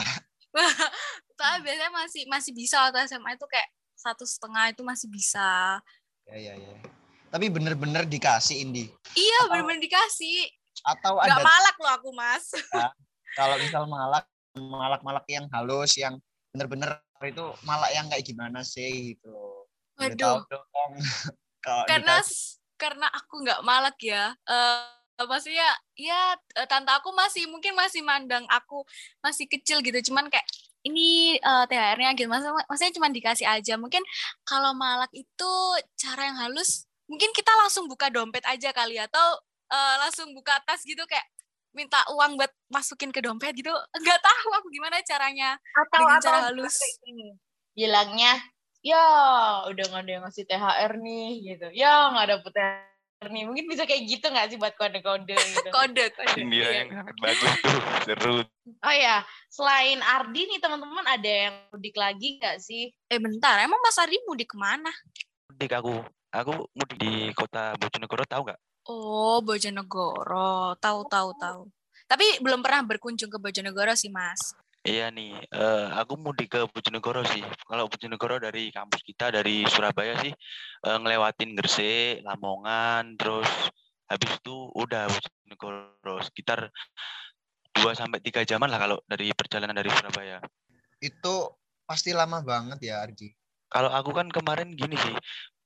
Soalnya 1.38 1.60
biasanya 1.60 1.92
masih 1.92 2.24
masih 2.32 2.52
bisa 2.56 2.80
waktu 2.80 3.04
SMA 3.04 3.36
itu 3.36 3.46
kayak 3.52 3.68
satu 3.94 4.24
setengah 4.24 4.72
itu 4.72 4.82
masih 4.82 5.08
bisa. 5.12 5.80
Ya 6.30 6.38
ya 6.40 6.54
ya. 6.56 6.76
Tapi 7.28 7.50
bener-bener 7.50 8.06
dikasih 8.06 8.62
Indi. 8.64 8.88
Iya, 9.18 9.50
bener-bener 9.50 9.82
dikasih. 9.84 10.48
Atau 10.86 11.18
Nggak 11.18 11.42
ada 11.42 11.44
malak 11.44 11.76
loh 11.82 11.92
aku, 11.98 12.10
Mas. 12.14 12.46
kalau 13.40 13.58
misal 13.60 13.84
malak 13.90 14.24
malak-malak 14.54 15.26
yang 15.26 15.50
halus 15.50 15.98
yang 15.98 16.22
bener-bener 16.54 17.02
itu 17.26 17.42
malak 17.66 17.90
yang 17.98 18.06
kayak 18.06 18.22
gimana 18.22 18.62
sih 18.62 19.18
gitu. 19.18 19.66
Boleh 19.98 20.14
tahu 20.14 20.46
Waduh, 20.46 20.46
dong. 20.46 20.92
karena 21.90 22.22
dikasih- 22.22 22.62
karena 22.78 23.08
aku 23.10 23.34
nggak 23.42 23.62
malak 23.66 23.98
ya. 24.00 24.38
Eh 24.46 25.03
maksudnya 25.22 25.70
ya 25.94 26.34
eh, 26.58 26.68
tante 26.68 26.90
aku 26.90 27.14
masih 27.14 27.46
mungkin 27.50 27.78
masih 27.78 28.02
mandang 28.02 28.46
aku 28.50 28.82
masih 29.22 29.46
kecil 29.46 29.80
gitu. 29.86 30.12
Cuman 30.12 30.30
kayak 30.30 30.46
ini 30.84 31.38
eh, 31.38 31.66
THR-nya 31.70 32.18
gitu. 32.18 32.28
Maksudnya, 32.30 32.66
maksudnya 32.66 32.94
cuma 32.98 33.08
dikasih 33.14 33.48
aja. 33.48 33.74
Mungkin 33.78 34.02
kalau 34.44 34.74
malak 34.74 35.12
itu 35.14 35.54
cara 35.98 36.30
yang 36.34 36.38
halus 36.42 36.90
mungkin 37.06 37.30
kita 37.36 37.52
langsung 37.62 37.86
buka 37.86 38.10
dompet 38.10 38.44
aja 38.50 38.74
kali. 38.74 38.98
Atau 38.98 39.26
eh, 39.70 39.96
langsung 40.02 40.34
buka 40.34 40.58
tas 40.66 40.82
gitu 40.82 41.06
kayak 41.06 41.26
minta 41.74 42.06
uang 42.14 42.38
buat 42.38 42.52
masukin 42.70 43.10
ke 43.14 43.22
dompet 43.22 43.54
gitu. 43.58 43.74
Nggak 43.74 44.20
tahu 44.22 44.50
aku 44.62 44.68
gimana 44.70 45.02
caranya 45.06 45.58
Atau 45.78 46.06
Dengan 46.06 46.18
atau 46.18 46.26
cara 46.30 46.40
halus. 46.50 46.78
Bilangnya, 47.74 48.38
ya 48.86 49.02
udah 49.66 49.86
nggak 49.90 50.04
ada 50.06 50.12
yang 50.14 50.24
ngasih 50.30 50.46
THR 50.46 50.94
nih 51.02 51.30
gitu. 51.42 51.68
Ya 51.74 52.14
nggak 52.14 52.28
dapet 52.30 52.52
THR 52.54 52.93
nih. 53.28 53.44
Mungkin 53.46 53.66
bisa 53.68 53.84
kayak 53.84 54.04
gitu 54.04 54.26
nggak 54.28 54.48
sih 54.50 54.58
buat 54.58 54.74
kode-kode 54.74 55.36
gitu. 55.54 55.70
kode 55.70 56.04
kode 56.12 56.32
Sindiran 56.34 56.72
Iya. 56.72 56.80
yang 56.84 56.90
sangat 56.96 57.16
bagus 57.20 57.52
tuh, 57.60 57.80
seru. 58.04 58.36
Oh 58.80 58.96
ya, 58.96 59.22
selain 59.48 60.00
Ardi 60.00 60.42
nih 60.48 60.60
teman-teman 60.60 61.04
ada 61.04 61.28
yang 61.28 61.56
mudik 61.70 61.96
lagi 61.96 62.40
nggak 62.40 62.58
sih? 62.58 62.92
eh 63.08 63.20
bentar 63.20 63.60
emang 63.60 63.80
Mas 63.80 64.00
Ardi 64.00 64.18
mudik 64.24 64.52
ke 64.52 64.58
mana 64.58 64.90
mudik 65.48 65.72
aku. 65.72 65.96
Aku 66.34 66.66
mudik 66.74 66.98
di 66.98 67.30
kota 67.32 67.78
Bojonegoro 67.78 68.26
tahu 68.26 68.42
nggak? 68.50 68.60
Oh, 68.84 69.38
Bojonegoro. 69.40 70.74
Tahu, 70.76 71.00
tahu, 71.06 71.30
tahu. 71.38 71.62
Tapi 72.04 72.42
belum 72.42 72.60
pernah 72.60 72.82
berkunjung 72.84 73.30
ke 73.30 73.38
Bojonegoro 73.38 73.94
sih, 73.94 74.10
Mas. 74.10 74.58
Iya 74.84 75.16
nih, 75.16 75.32
eh, 75.48 75.88
aku 75.96 76.20
mudik 76.20 76.60
ke 76.60 76.68
Bojonegoro 76.68 77.24
sih. 77.24 77.40
Kalau 77.64 77.88
Bojonegoro 77.88 78.36
dari 78.36 78.68
kampus 78.68 79.00
kita 79.08 79.32
dari 79.32 79.64
Surabaya 79.64 80.20
sih 80.20 80.36
eh, 80.84 80.98
ngelewatin 81.00 81.56
Gresik, 81.56 82.20
Lamongan, 82.28 83.16
terus 83.16 83.48
habis 84.12 84.32
itu 84.44 84.68
udah 84.76 85.08
Bojonegoro 85.08 86.20
sekitar 86.28 86.68
2 87.80 87.96
sampai 87.96 88.20
3 88.20 88.44
jaman 88.44 88.68
lah 88.68 88.76
kalau 88.76 88.98
dari 89.08 89.32
perjalanan 89.32 89.72
dari 89.72 89.88
Surabaya. 89.88 90.44
Itu 91.00 91.56
pasti 91.88 92.12
lama 92.12 92.44
banget 92.44 92.84
ya, 92.84 93.08
Arji. 93.08 93.32
Kalau 93.72 93.88
aku 93.88 94.12
kan 94.12 94.28
kemarin 94.28 94.76
gini 94.76 95.00
sih, 95.00 95.16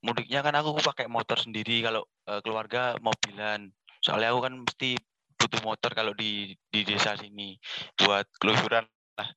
mudiknya 0.06 0.46
kan 0.46 0.54
aku 0.62 0.78
pakai 0.78 1.10
motor 1.10 1.42
sendiri 1.42 1.82
kalau 1.82 2.06
eh, 2.30 2.38
keluarga 2.46 2.94
mobilan. 3.02 3.66
Soalnya 3.98 4.30
aku 4.30 4.46
kan 4.46 4.54
mesti 4.62 4.94
butuh 5.42 5.62
motor 5.66 5.90
kalau 5.98 6.14
di 6.14 6.54
di 6.70 6.86
desa 6.86 7.18
sini 7.18 7.58
buat 7.98 8.30
kelusuran 8.38 8.86
lah. 9.18 9.30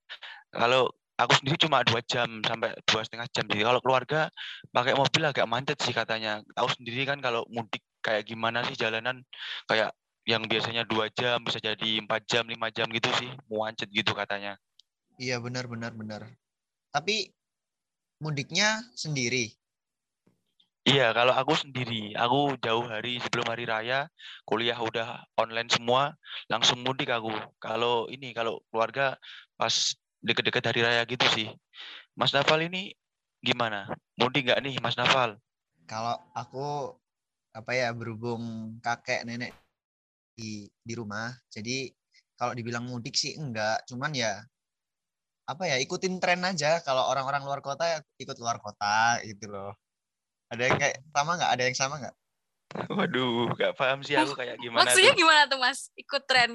Kalau 0.52 0.92
aku 1.16 1.32
sendiri 1.37 1.56
cuma 1.60 1.84
dua 1.84 2.00
jam 2.04 2.40
sampai 2.44 2.72
dua 2.84 3.00
setengah 3.04 3.28
jam 3.32 3.44
sih. 3.49 3.60
Kalau 3.60 3.80
keluarga 3.84 4.28
pakai 4.72 4.94
mobil 4.96 5.22
agak 5.25 5.46
macet 5.49 5.78
sih 5.80 5.92
katanya. 5.92 6.40
Tahu 6.56 6.68
sendiri 6.80 7.04
kan 7.08 7.20
kalau 7.20 7.44
mudik 7.49 7.84
kayak 8.00 8.25
gimana 8.25 8.64
sih 8.64 8.76
jalanan 8.76 9.20
kayak 9.68 9.92
yang 10.28 10.44
biasanya 10.44 10.84
dua 10.84 11.08
jam 11.12 11.40
bisa 11.44 11.60
jadi 11.60 12.00
empat 12.04 12.28
jam 12.28 12.44
lima 12.44 12.68
jam 12.72 12.88
gitu 12.92 13.08
sih 13.16 13.28
muancet 13.49 13.88
gitu 13.92 14.12
katanya. 14.12 14.56
Iya, 15.20 15.37
benar 15.40 15.68
benar 15.68 15.92
benar. 15.92 16.22
Tapi 16.92 17.28
mudiknya 18.20 18.84
sendiri. 18.96 19.52
Iya, 20.80 21.12
kalau 21.12 21.37
aku 21.37 21.52
sendiri, 21.52 22.16
aku 22.16 22.56
jauh 22.64 22.88
hari 22.88 23.20
sebelum 23.20 23.52
hari 23.52 23.68
raya, 23.68 24.08
kuliah 24.49 24.80
udah 24.80 25.28
online 25.37 25.68
semua, 25.68 26.16
langsung 26.49 26.80
mudik 26.80 27.12
aku. 27.12 27.28
Kalau 27.60 28.08
ini, 28.08 28.32
kalau 28.32 28.64
keluarga 28.72 29.20
pas 29.60 29.92
deket-deket 30.25 30.64
hari 30.64 30.80
raya 30.80 31.04
gitu 31.04 31.26
sih. 31.37 31.52
Mas 32.16 32.32
Nafal 32.32 32.64
ini 32.64 32.96
gimana? 33.44 33.92
Mudik 34.16 34.49
nggak 34.49 34.60
nih, 34.64 34.75
Mas 34.80 34.96
Nafal? 34.96 35.37
Kalau 35.84 36.16
aku 36.32 36.96
apa 37.52 37.72
ya 37.76 37.92
berhubung 37.92 38.76
kakek 38.80 39.28
nenek 39.28 39.52
di 40.32 40.64
di 40.80 40.94
rumah, 40.96 41.28
jadi 41.52 41.92
kalau 42.40 42.56
dibilang 42.56 42.88
mudik 42.88 43.20
sih 43.20 43.37
enggak, 43.37 43.84
cuman 43.84 44.16
ya 44.16 44.32
apa 45.44 45.66
ya 45.68 45.76
ikutin 45.76 46.16
tren 46.25 46.40
aja. 46.40 46.80
Kalau 46.80 47.04
orang-orang 47.04 47.44
luar 47.44 47.60
kota 47.60 47.84
ya 47.84 47.99
ikut 48.16 48.40
luar 48.40 48.56
kota 48.64 49.20
gitu 49.28 49.44
loh. 49.52 49.76
Ada 50.50 50.62
yang 50.66 50.78
kayak 50.78 50.97
sama 51.14 51.30
nggak? 51.38 51.50
Ada 51.54 51.62
yang 51.62 51.76
sama 51.78 51.95
nggak? 52.02 52.14
Waduh, 52.90 53.50
nggak 53.54 53.73
paham 53.75 53.99
sih 54.02 54.14
aku 54.14 54.35
kayak 54.35 54.59
gimana 54.59 54.87
Maksudnya 54.87 55.12
tuh. 55.14 55.19
gimana 55.19 55.42
tuh, 55.47 55.59
Mas? 55.59 55.78
Ikut 55.95 56.23
tren. 56.26 56.50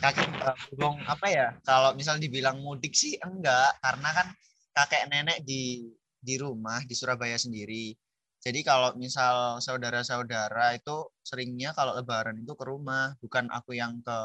Kakek 0.00 0.28
berhubung 0.30 0.96
apa 1.04 1.26
ya? 1.28 1.48
Kalau 1.64 1.92
misal 1.92 2.16
dibilang 2.16 2.60
mudik 2.60 2.92
sih 2.92 3.16
enggak, 3.20 3.76
karena 3.80 4.08
kan 4.12 4.26
kakek 4.72 5.08
nenek 5.08 5.40
di 5.44 5.88
di 6.16 6.34
rumah 6.40 6.80
di 6.84 6.92
Surabaya 6.92 7.36
sendiri. 7.36 7.92
Jadi 8.40 8.60
kalau 8.60 8.92
misal 8.96 9.56
saudara-saudara 9.60 10.76
itu 10.76 11.08
seringnya 11.24 11.72
kalau 11.72 11.96
lebaran 11.96 12.36
itu 12.36 12.52
ke 12.52 12.64
rumah, 12.64 13.16
bukan 13.20 13.48
aku 13.48 13.72
yang 13.72 14.04
ke 14.04 14.18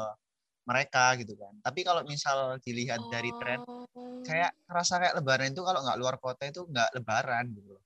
mereka 0.64 1.16
gitu 1.16 1.36
kan. 1.40 1.56
Tapi 1.64 1.80
kalau 1.82 2.04
misal 2.04 2.60
dilihat 2.60 3.00
dari 3.08 3.32
tren, 3.40 3.64
Oh. 3.64 4.20
kayak 4.22 4.52
rasa 4.68 5.00
kayak 5.00 5.16
lebaran 5.16 5.52
itu 5.52 5.64
kalau 5.64 5.80
nggak 5.80 5.96
luar 5.96 6.16
kota 6.20 6.44
itu 6.44 6.68
nggak 6.68 7.00
lebaran 7.00 7.48
gitu 7.52 7.76
loh. 7.76 7.84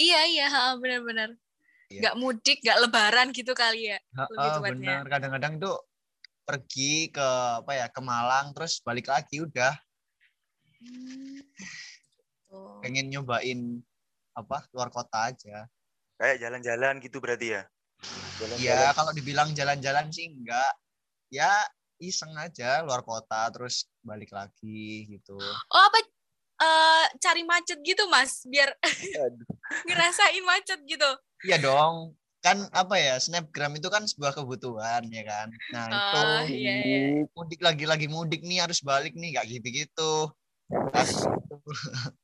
Iya, 0.00 0.20
iya, 0.28 0.46
benar-benar. 0.80 1.30
Iya. 1.92 2.00
Nggak 2.00 2.16
mudik, 2.16 2.58
nggak 2.64 2.78
lebaran 2.88 3.28
gitu 3.36 3.52
kali 3.52 3.92
ya. 3.92 3.98
Heeh, 4.16 4.56
benar. 4.64 5.04
Kadang-kadang 5.08 5.60
tuh 5.60 5.76
pergi 6.42 7.12
ke 7.12 7.28
apa 7.62 7.72
ya 7.78 7.86
ke 7.86 8.00
Malang 8.02 8.50
terus 8.50 8.82
balik 8.82 9.06
lagi 9.06 9.38
udah 9.38 9.72
Hmm. 10.82 11.38
Tuh. 12.50 12.82
pengen 12.82 13.06
nyobain 13.06 13.78
apa 14.34 14.66
luar 14.74 14.90
kota 14.90 15.30
aja. 15.30 15.70
Kayak 16.18 16.42
jalan-jalan 16.42 16.98
gitu 16.98 17.22
berarti 17.22 17.54
ya? 17.54 17.62
Iya, 18.58 18.90
kalau 18.98 19.14
dibilang 19.14 19.54
jalan-jalan 19.54 20.10
sih 20.10 20.26
enggak. 20.26 20.74
Ya 21.30 21.62
iseng 22.02 22.34
aja 22.34 22.82
luar 22.82 23.06
kota 23.06 23.46
terus 23.54 23.86
balik 24.02 24.34
lagi 24.34 25.06
gitu. 25.06 25.38
Oh, 25.70 25.82
apa 25.86 26.02
eh, 26.62 27.04
cari 27.18 27.42
macet 27.42 27.78
gitu, 27.82 28.06
Mas? 28.06 28.46
Biar 28.46 28.70
ngerasain 29.88 30.44
macet 30.46 30.80
gitu. 30.86 31.10
Iya 31.42 31.58
dong. 31.58 32.14
Kan 32.42 32.66
apa 32.74 32.98
ya, 32.98 33.14
snapgram 33.22 33.78
itu 33.78 33.86
kan 33.86 34.02
sebuah 34.02 34.34
kebutuhan 34.34 35.06
ya 35.10 35.22
kan. 35.22 35.48
Nah, 35.70 35.86
itu 35.86 36.18
Oh, 36.18 36.42
iya, 36.50 36.74
iya. 36.82 36.98
mudik 37.34 37.62
lagi-lagi 37.62 38.10
mudik 38.10 38.42
nih 38.42 38.66
harus 38.66 38.82
balik 38.82 39.14
nih 39.14 39.38
nggak 39.38 39.46
gitu-gitu. 39.46 40.30
Nah, 40.70 41.06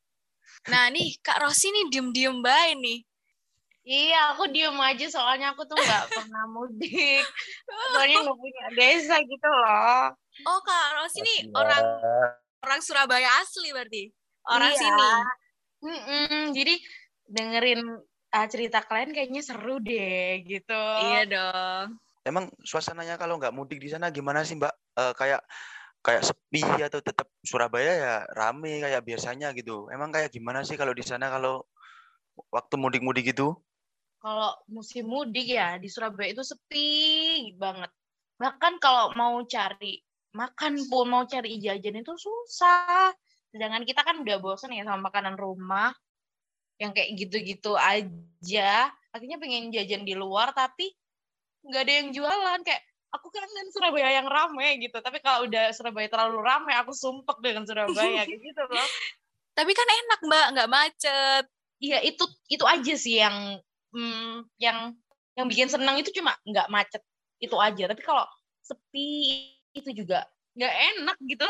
Nah, 0.67 0.91
nih 0.91 1.15
Kak 1.23 1.39
Rosi 1.39 1.71
nih 1.71 1.87
diem-diem 1.87 2.43
baik 2.43 2.83
nih. 2.83 2.99
Iya, 3.89 4.37
aku 4.37 4.51
diem 4.53 4.75
aja 4.75 5.07
soalnya 5.09 5.57
aku 5.57 5.65
tuh 5.65 5.79
nggak 5.79 6.05
pernah 6.19 6.45
mudik. 6.51 7.25
Soalnya 7.95 8.19
nggak 8.27 8.37
punya 8.43 8.65
desa 8.75 9.17
gitu 9.23 9.49
loh. 9.49 10.13
Oh, 10.45 10.59
Kak 10.61 10.99
Rosi 10.99 11.23
nih 11.23 11.49
orang 11.55 11.85
orang 12.67 12.81
Surabaya 12.83 13.31
asli 13.41 13.71
berarti. 13.71 14.11
Orang 14.47 14.73
Iya. 14.75 14.81
sini. 14.81 15.11
Mm-mm, 15.79 16.43
jadi 16.55 16.75
dengerin 17.29 17.81
uh, 18.35 18.47
cerita 18.51 18.83
kalian 18.83 19.15
kayaknya 19.15 19.43
seru 19.47 19.79
deh 19.79 20.43
gitu. 20.43 20.85
Iya 21.03 21.23
dong. 21.29 21.87
Emang 22.27 22.51
suasananya 22.61 23.17
kalau 23.17 23.39
nggak 23.39 23.55
mudik 23.55 23.79
di 23.81 23.89
sana 23.89 24.11
gimana 24.13 24.43
sih 24.45 24.59
Mbak? 24.59 24.75
Eh, 24.99 25.13
kayak 25.17 25.41
kayak 26.03 26.23
sepi 26.27 26.63
atau 26.83 27.01
tetap 27.01 27.27
Surabaya 27.43 27.93
ya 27.95 28.15
rame 28.37 28.83
kayak 28.83 29.07
biasanya 29.07 29.55
gitu. 29.57 29.89
Emang 29.89 30.13
kayak 30.13 30.35
gimana 30.35 30.61
sih 30.67 30.77
kalau 30.77 30.93
di 30.93 31.03
sana 31.07 31.31
kalau 31.31 31.65
waktu 32.53 32.75
mudik-mudik 32.77 33.33
gitu? 33.33 33.57
Kalau 34.19 34.51
musim 34.67 35.07
mudik 35.07 35.47
ya 35.47 35.79
di 35.79 35.87
Surabaya 35.87 36.35
itu 36.35 36.43
sepi 36.43 36.89
banget. 37.55 37.89
Bahkan 38.39 38.83
kalau 38.83 39.15
mau 39.15 39.39
cari 39.47 40.03
makan 40.35 40.79
pun 40.91 41.07
mau 41.09 41.25
cari 41.25 41.63
jajan 41.63 42.03
itu 42.03 42.15
susah. 42.19 43.15
Sedangkan 43.53 43.85
kita 43.89 44.05
kan 44.05 44.21
udah 44.21 44.37
bosan 44.41 44.77
ya 44.77 44.85
sama 44.85 45.09
makanan 45.09 45.41
rumah 45.41 45.93
yang 46.79 46.95
kayak 46.95 47.17
gitu-gitu 47.19 47.75
aja. 47.75 48.93
Akhirnya 49.11 49.41
pengen 49.41 49.75
jajan 49.75 50.05
di 50.07 50.15
luar 50.15 50.55
tapi 50.55 50.95
nggak 51.67 51.83
ada 51.83 51.93
yang 51.93 52.09
jualan 52.15 52.61
kayak 52.63 52.83
aku 53.13 53.33
kangen 53.33 53.69
Surabaya 53.73 54.21
yang 54.21 54.29
rame 54.29 54.79
gitu. 54.85 54.99
Tapi 55.01 55.19
kalau 55.25 55.49
udah 55.49 55.73
Surabaya 55.73 56.09
terlalu 56.09 56.39
rame 56.45 56.73
aku 56.77 56.93
sumpek 56.93 57.41
dengan 57.41 57.65
Surabaya 57.65 58.25
kayak 58.25 58.41
gitu 58.41 58.63
loh. 58.69 58.89
Tapi 59.59 59.73
kan 59.75 59.89
enak, 59.91 60.21
Mbak, 60.23 60.47
nggak 60.55 60.71
macet. 60.71 61.45
Iya 61.79 61.99
itu 62.03 62.25
itu 62.51 62.65
aja 62.67 62.95
sih 62.95 63.23
yang 63.23 63.59
hmm, 63.95 64.47
yang 64.59 64.95
yang 65.39 65.47
bikin 65.47 65.71
senang 65.71 65.99
itu 65.99 66.11
cuma 66.15 66.35
nggak 66.47 66.71
macet 66.71 67.03
itu 67.43 67.55
aja. 67.59 67.91
Tapi 67.91 68.03
kalau 68.03 68.23
sepi 68.63 69.51
itu 69.75 69.91
juga 69.95 70.27
nggak 70.55 70.75
enak 70.95 71.17
gitu. 71.27 71.49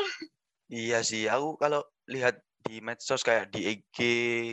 Iya 0.68 1.00
sih, 1.00 1.24
aku 1.24 1.56
kalau 1.56 1.80
lihat 2.12 2.44
di 2.60 2.84
medsos 2.84 3.24
kayak 3.24 3.48
di 3.48 3.64
IG, 3.64 3.98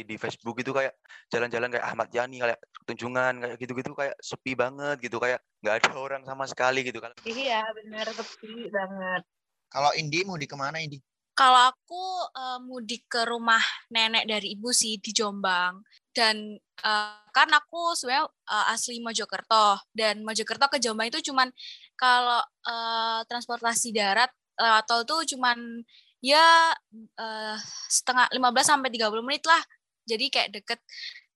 di 0.07 0.15
Facebook 0.15 0.55
itu 0.63 0.71
kayak 0.71 0.95
jalan-jalan 1.27 1.67
kayak 1.67 1.85
Ahmad 1.91 2.07
Yani, 2.15 2.39
kayak 2.39 2.59
tunjungan 2.87 3.43
kayak 3.43 3.55
gitu-gitu 3.59 3.91
kayak 3.91 4.15
sepi 4.23 4.55
banget 4.55 5.03
gitu, 5.03 5.19
kayak 5.19 5.43
nggak 5.59 5.83
ada 5.83 5.91
orang 5.99 6.23
sama 6.23 6.47
sekali 6.47 6.87
gitu. 6.87 7.03
Kalau 7.03 7.11
Iya 7.27 7.67
benar 7.75 8.07
sepi 8.15 8.71
banget. 8.71 9.21
Kalau 9.67 9.91
Indi 9.99 10.23
mau 10.23 10.39
di 10.39 10.47
ke 10.47 10.55
mana 10.55 10.79
Indi? 10.79 11.03
Kalau 11.35 11.67
aku 11.67 12.03
eh, 12.31 12.59
mudik 12.63 13.11
ke 13.11 13.27
rumah 13.27 13.59
nenek 13.91 14.23
dari 14.23 14.55
ibu 14.55 14.71
sih 14.71 14.95
di 15.03 15.11
Jombang 15.11 15.83
dan 16.15 16.55
eh, 16.79 17.27
kan 17.35 17.49
aku 17.51 17.91
sebenarnya 17.91 18.31
eh, 18.55 18.65
asli 18.71 19.03
Mojokerto 19.03 19.83
dan 19.91 20.23
Mojokerto 20.23 20.71
ke 20.71 20.79
Jombang 20.79 21.11
itu 21.11 21.19
cuman 21.27 21.51
kalau 21.99 22.39
eh, 22.63 23.19
transportasi 23.27 23.91
darat 23.91 24.31
eh, 24.63 24.75
atau 24.79 25.03
itu 25.03 25.35
cuman 25.35 25.83
ya 26.25 26.73
eh, 27.21 27.57
setengah 27.93 28.25
15 28.33 28.41
sampai 28.65 28.89
30 28.89 29.21
menit 29.21 29.45
lah. 29.45 29.61
Jadi 30.09 30.25
kayak 30.33 30.49
deket. 30.57 30.79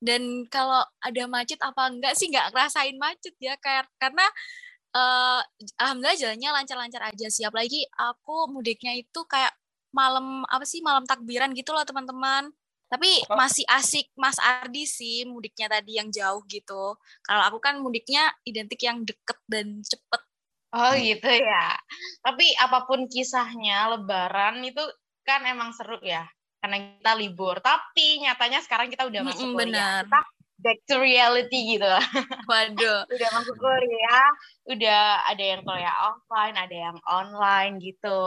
Dan 0.01 0.47
kalau 0.49 0.81
ada 1.03 1.23
macet 1.29 1.59
apa 1.61 1.91
enggak 1.91 2.13
sih 2.17 2.31
nggak 2.31 2.55
ngerasain 2.55 2.95
macet 2.97 3.35
ya 3.37 3.53
kayak 3.59 3.85
karena 4.01 4.25
eh 4.89 5.41
alhamdulillah 5.77 6.17
jalannya 6.17 6.49
lancar-lancar 6.61 7.01
aja 7.13 7.27
sih. 7.29 7.45
Apalagi 7.45 7.85
aku 7.93 8.49
mudiknya 8.49 8.97
itu 8.97 9.21
kayak 9.29 9.53
malam 9.93 10.45
apa 10.49 10.65
sih 10.65 10.81
malam 10.81 11.05
takbiran 11.05 11.53
gitu 11.53 11.69
loh 11.75 11.85
teman-teman. 11.85 12.49
Tapi 12.89 13.21
masih 13.37 13.69
asik 13.69 14.09
Mas 14.17 14.41
Ardi 14.41 14.89
sih 14.89 15.21
mudiknya 15.29 15.69
tadi 15.69 16.01
yang 16.01 16.09
jauh 16.09 16.41
gitu. 16.49 16.97
Kalau 17.21 17.43
aku 17.45 17.61
kan 17.61 17.77
mudiknya 17.77 18.33
identik 18.49 18.81
yang 18.81 19.05
deket 19.05 19.37
dan 19.45 19.85
cepet 19.85 20.21
Oh 20.69 20.93
Hmm. 20.93 21.01
gitu 21.01 21.29
ya. 21.29 21.73
Tapi 22.21 22.45
apa 22.61 22.85
pun 22.85 23.09
kisahnya 23.09 23.89
Lebaran 23.97 24.61
itu 24.61 24.81
kan 25.25 25.41
emang 25.49 25.73
seru 25.73 25.97
ya. 26.05 26.29
Karena 26.61 26.77
kita 26.99 27.13
libur. 27.17 27.57
Tapi 27.63 28.21
nyatanya 28.21 28.61
sekarang 28.61 28.91
kita 28.93 29.07
udah 29.09 29.21
masuk 29.25 29.49
Mm-mm, 29.49 29.55
kuliah. 29.57 29.65
benar. 29.65 30.01
Kita 30.05 30.19
back 30.59 30.79
to 30.85 30.95
reality 30.99 31.59
gitu 31.79 31.87
lah. 31.87 32.03
Waduh. 32.51 33.07
udah 33.07 33.29
masuk 33.31 33.55
kuliah, 33.57 34.27
udah 34.67 35.01
ada 35.31 35.43
yang 35.55 35.61
kuliah 35.63 35.95
offline, 36.11 36.55
ada 36.59 36.75
yang 36.91 36.97
online 37.07 37.79
gitu. 37.79 38.19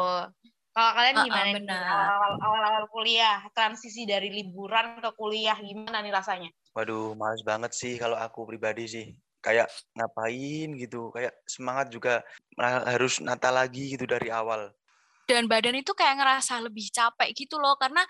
Kalau 0.73 0.91
kalian 0.97 1.21
gimana 1.21 1.53
nih 1.53 1.57
benar. 1.61 1.93
awal-awal 2.41 2.85
kuliah, 2.89 3.45
transisi 3.53 4.09
dari 4.09 4.33
liburan 4.33 4.97
ke 5.05 5.13
kuliah 5.13 5.55
gimana 5.61 6.01
nih 6.01 6.09
rasanya? 6.09 6.49
Waduh, 6.73 7.13
males 7.13 7.45
banget 7.45 7.77
sih 7.77 8.01
kalau 8.01 8.17
aku 8.17 8.49
pribadi 8.49 8.89
sih. 8.89 9.07
Kayak 9.43 9.69
ngapain 9.99 10.69
gitu, 10.79 11.11
kayak 11.11 11.35
semangat 11.51 11.91
juga 11.91 12.23
harus 12.63 13.19
nata 13.19 13.51
lagi 13.51 13.99
gitu 13.99 14.07
dari 14.07 14.31
awal. 14.31 14.71
Dan 15.27 15.51
badan 15.51 15.79
itu 15.79 15.91
kayak 15.95 16.19
ngerasa 16.19 16.63
lebih 16.63 16.91
capek 16.95 17.35
gitu 17.35 17.59
loh 17.59 17.75
karena 17.79 18.03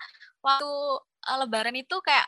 waktu 0.45 0.71
eh, 1.29 1.37
lebaran 1.41 1.77
itu 1.77 1.97
kayak 2.05 2.27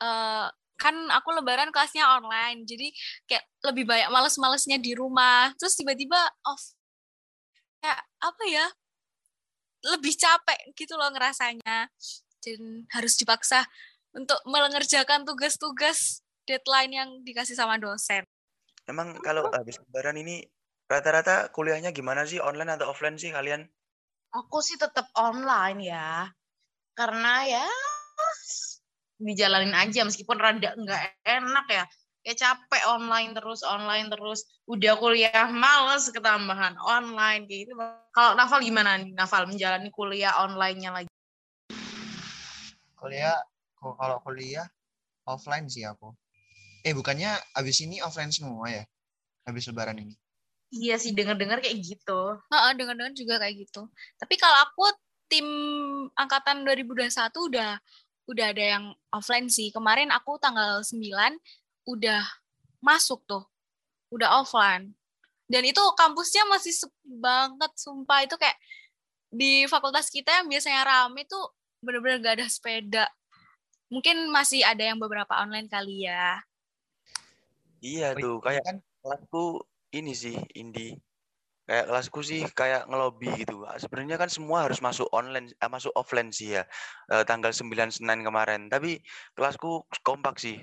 eh, 0.00 0.48
kan 0.76 0.94
aku 1.12 1.32
lebaran 1.32 1.72
kelasnya 1.72 2.04
online. 2.20 2.68
Jadi 2.68 2.92
kayak 3.28 3.44
lebih 3.64 3.84
banyak 3.88 4.08
males-malesnya 4.12 4.76
di 4.80 4.92
rumah. 4.92 5.52
Terus 5.56 5.76
tiba-tiba 5.76 6.20
off 6.44 6.76
kayak 7.80 8.00
apa 8.20 8.44
ya? 8.48 8.66
Lebih 9.86 10.14
capek 10.16 10.60
gitu 10.76 10.94
loh 10.96 11.08
ngerasanya. 11.12 11.88
Dan 12.44 12.86
harus 12.92 13.18
dipaksa 13.18 13.64
untuk 14.14 14.38
mengerjakan 14.46 15.26
tugas-tugas 15.26 16.22
deadline 16.46 16.92
yang 16.94 17.10
dikasih 17.26 17.58
sama 17.58 17.76
dosen. 17.76 18.22
Emang 18.86 19.18
kalau 19.18 19.50
habis 19.50 19.82
lebaran 19.82 20.14
ini 20.14 20.46
rata-rata 20.86 21.50
kuliahnya 21.50 21.90
gimana 21.90 22.22
sih? 22.22 22.38
Online 22.38 22.78
atau 22.78 22.94
offline 22.94 23.18
sih 23.18 23.34
kalian? 23.34 23.66
Aku 24.30 24.62
sih 24.62 24.78
tetap 24.78 25.10
online 25.18 25.90
ya, 25.90 26.30
karena 26.94 27.42
ya 27.50 27.66
dijalanin 29.18 29.74
aja 29.74 30.06
meskipun 30.06 30.38
rada 30.38 30.78
nggak 30.78 31.18
enak 31.26 31.66
ya. 31.66 31.84
Kayak 32.22 32.38
capek 32.38 32.82
online 32.86 33.34
terus, 33.34 33.66
online 33.66 34.06
terus. 34.06 34.46
Udah 34.70 34.94
kuliah 34.98 35.50
males 35.50 36.06
ketambahan 36.14 36.78
online 36.78 37.50
kayak 37.50 37.66
gitu. 37.66 37.74
Kalau 38.14 38.38
Nafal 38.38 38.62
gimana 38.62 39.02
nih? 39.02 39.14
Nafal 39.14 39.50
menjalani 39.50 39.90
kuliah 39.90 40.34
online-nya 40.42 40.90
lagi. 40.94 41.10
Kuliah, 42.98 43.38
kok 43.78 43.94
kalau 43.98 44.18
kuliah 44.22 44.66
offline 45.26 45.70
sih 45.70 45.86
aku. 45.86 46.14
Eh 46.86 46.94
bukannya 46.94 47.34
abis 47.58 47.82
ini 47.82 47.98
offline 47.98 48.30
semua 48.30 48.70
ya? 48.70 48.86
Habis 49.42 49.66
lebaran 49.66 49.98
ini. 49.98 50.14
Iya 50.70 51.02
sih 51.02 51.10
denger-dengar 51.10 51.58
kayak 51.58 51.82
gitu. 51.82 52.38
Heeh, 52.46 52.72
dengar-dengar 52.78 53.10
juga 53.14 53.42
kayak 53.42 53.66
gitu. 53.66 53.90
Tapi 54.18 54.34
kalau 54.38 54.54
aku 54.62 54.86
tim 55.26 55.46
angkatan 56.14 56.62
2021 56.62 57.10
udah 57.50 57.82
udah 58.30 58.46
ada 58.54 58.64
yang 58.78 58.84
offline 59.10 59.50
sih. 59.50 59.74
Kemarin 59.74 60.14
aku 60.14 60.38
tanggal 60.38 60.82
9 60.86 61.38
udah 61.90 62.22
masuk 62.78 63.22
tuh. 63.26 63.42
Udah 64.14 64.42
offline. 64.42 64.94
Dan 65.46 65.66
itu 65.66 65.82
kampusnya 65.94 66.42
masih 66.50 66.74
sepi 66.74 67.10
banget, 67.22 67.70
sumpah 67.78 68.26
itu 68.26 68.34
kayak 68.34 68.58
di 69.30 69.66
fakultas 69.70 70.10
kita 70.10 70.42
yang 70.42 70.46
biasanya 70.50 70.82
rame 70.82 71.22
tuh 71.26 71.54
bener-bener 71.82 72.18
gak 72.22 72.42
ada 72.42 72.46
sepeda. 72.50 73.06
Mungkin 73.90 74.26
masih 74.34 74.66
ada 74.66 74.82
yang 74.82 74.98
beberapa 74.98 75.38
online 75.38 75.70
kali 75.70 76.10
ya. 76.10 76.42
Iya 77.84 78.16
tuh, 78.16 78.40
kayak 78.44 78.62
kan 78.66 78.76
kelasku 79.04 79.38
ini 79.92 80.12
sih, 80.16 80.36
Indi. 80.56 80.96
Kayak 81.68 81.86
kelasku 81.90 82.20
sih 82.22 82.40
kayak 82.60 82.86
ngelobi 82.90 83.28
gitu. 83.42 83.66
Sebenarnya 83.82 84.16
kan 84.22 84.30
semua 84.30 84.66
harus 84.66 84.78
masuk 84.84 85.08
online, 85.12 85.50
eh, 85.58 85.70
masuk 85.70 85.92
offline 85.98 86.30
sih 86.34 86.54
ya. 86.58 86.64
eh, 87.12 87.24
tanggal 87.28 87.52
9 87.54 87.90
Senin 87.94 88.20
kemarin. 88.26 88.70
Tapi 88.72 89.02
kelasku 89.36 89.86
kompak 90.06 90.38
sih. 90.42 90.56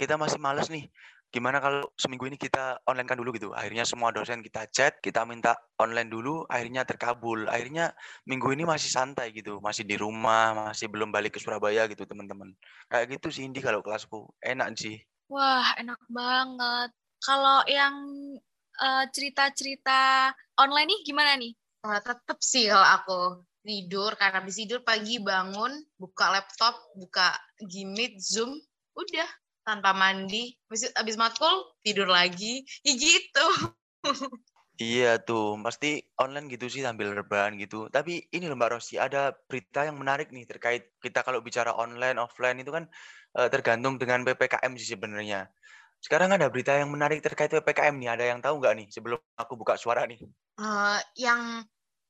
Kita 0.00 0.14
masih 0.18 0.38
males 0.42 0.68
nih. 0.72 0.90
Gimana 1.30 1.62
kalau 1.62 1.86
seminggu 1.94 2.26
ini 2.30 2.34
kita 2.40 2.82
online 2.90 3.06
kan 3.10 3.18
dulu 3.20 3.30
gitu. 3.38 3.50
Akhirnya 3.54 3.86
semua 3.86 4.10
dosen 4.10 4.42
kita 4.42 4.66
chat, 4.74 4.98
kita 5.02 5.22
minta 5.28 5.54
online 5.78 6.10
dulu, 6.10 6.42
akhirnya 6.50 6.82
terkabul. 6.88 7.46
Akhirnya 7.46 7.94
minggu 8.26 8.50
ini 8.54 8.64
masih 8.66 8.90
santai 8.90 9.30
gitu, 9.36 9.62
masih 9.62 9.86
di 9.86 9.94
rumah, 9.94 10.54
masih 10.70 10.90
belum 10.90 11.10
balik 11.14 11.38
ke 11.38 11.40
Surabaya 11.42 11.86
gitu 11.90 12.02
teman-teman. 12.10 12.50
Kayak 12.90 13.06
gitu 13.18 13.28
sih 13.34 13.42
Indi 13.46 13.60
kalau 13.62 13.80
kelasku. 13.86 14.34
Enak 14.42 14.74
sih. 14.78 15.09
Wah, 15.30 15.78
enak 15.78 16.02
banget. 16.10 16.90
Kalau 17.22 17.62
yang 17.70 17.94
eh, 18.82 19.04
cerita-cerita 19.14 20.34
online 20.58 20.90
nih 20.90 21.00
gimana 21.06 21.38
nih? 21.38 21.54
Nah, 21.86 22.02
tetep 22.02 22.42
sih 22.42 22.66
kalau 22.66 22.88
aku 22.98 23.18
tidur 23.62 24.10
karena 24.18 24.42
habis 24.42 24.58
tidur 24.58 24.82
pagi 24.82 25.22
bangun 25.22 25.70
buka 26.00 26.34
laptop 26.34 26.74
buka 26.98 27.30
Gmeet 27.62 28.18
Zoom 28.18 28.58
udah 28.98 29.28
tanpa 29.62 29.94
mandi 29.94 30.56
habis, 30.66 30.90
habis 30.96 31.14
matkul 31.20 31.68
tidur 31.84 32.08
lagi 32.08 32.64
ya 32.82 32.96
gitu 32.96 33.46
Iya 34.80 35.08
tuh, 35.26 35.44
pasti 35.66 35.86
online 36.22 36.46
gitu 36.52 36.64
sih 36.72 36.80
sambil 36.86 37.08
rebahan 37.18 37.52
gitu. 37.62 37.76
Tapi 37.94 38.12
ini 38.34 38.44
loh 38.48 38.56
Mbak 38.60 38.70
Rosi, 38.72 38.94
ada 39.06 39.18
berita 39.48 39.80
yang 39.88 39.96
menarik 40.02 40.32
nih 40.34 40.44
terkait 40.50 40.82
kita 41.04 41.20
kalau 41.26 41.40
bicara 41.46 41.70
online, 41.84 42.16
offline 42.24 42.56
itu 42.64 42.72
kan 42.76 42.84
eh, 43.38 43.48
tergantung 43.52 43.94
dengan 44.00 44.24
PPKM 44.26 44.72
sih 44.80 44.88
sebenarnya. 44.96 45.40
Sekarang 46.04 46.30
ada 46.36 46.48
berita 46.52 46.72
yang 46.80 46.88
menarik 46.94 47.20
terkait 47.20 47.50
PPKM 47.52 47.96
nih, 48.00 48.10
ada 48.14 48.24
yang 48.30 48.40
tahu 48.44 48.54
nggak 48.60 48.74
nih 48.80 48.86
sebelum 48.88 49.20
aku 49.36 49.52
buka 49.60 49.74
suara 49.76 50.02
nih? 50.08 50.20
Eh, 50.64 50.98
yang 51.26 51.42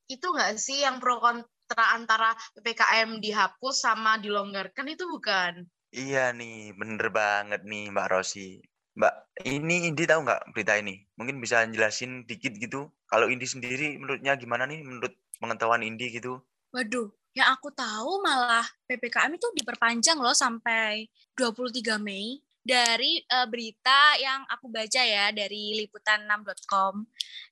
itu 0.07 0.27
nggak 0.33 0.51
sih 0.65 0.77
yang 0.85 0.95
pro 1.03 1.15
kontra 1.23 1.85
antara 1.97 2.29
ppkm 2.55 3.09
dihapus 3.23 3.75
sama 3.85 4.11
dilonggarkan 4.23 4.87
itu 4.95 5.03
bukan 5.07 5.53
Iya 6.01 6.19
nih, 6.39 6.55
bener 6.79 7.07
banget 7.19 7.61
nih 7.71 7.83
Mbak 7.93 8.07
Rosi. 8.11 8.47
Mbak, 8.91 9.13
ini 9.47 9.87
Indi 9.87 10.03
tahu 10.03 10.27
nggak 10.27 10.51
berita 10.51 10.75
ini? 10.75 10.99
Mungkin 11.15 11.39
bisa 11.39 11.63
jelasin 11.63 12.27
dikit 12.27 12.51
gitu. 12.59 12.91
Kalau 13.07 13.31
Indi 13.31 13.47
sendiri 13.47 13.95
menurutnya 13.95 14.35
gimana 14.35 14.67
nih 14.67 14.83
menurut 14.83 15.15
pengetahuan 15.39 15.79
Indi 15.79 16.11
gitu? 16.11 16.43
Waduh, 16.75 17.07
yang 17.31 17.47
aku 17.55 17.71
tahu 17.71 18.19
malah 18.19 18.67
PPKM 18.91 19.31
itu 19.31 19.47
diperpanjang 19.55 20.19
loh 20.19 20.35
sampai 20.35 21.07
23 21.39 21.95
Mei. 22.03 22.43
Dari 22.61 23.17
eh, 23.25 23.47
berita 23.49 24.21
yang 24.21 24.45
aku 24.45 24.69
baca 24.69 25.01
ya 25.01 25.33
dari 25.33 25.73
liputan6.com, 25.81 27.01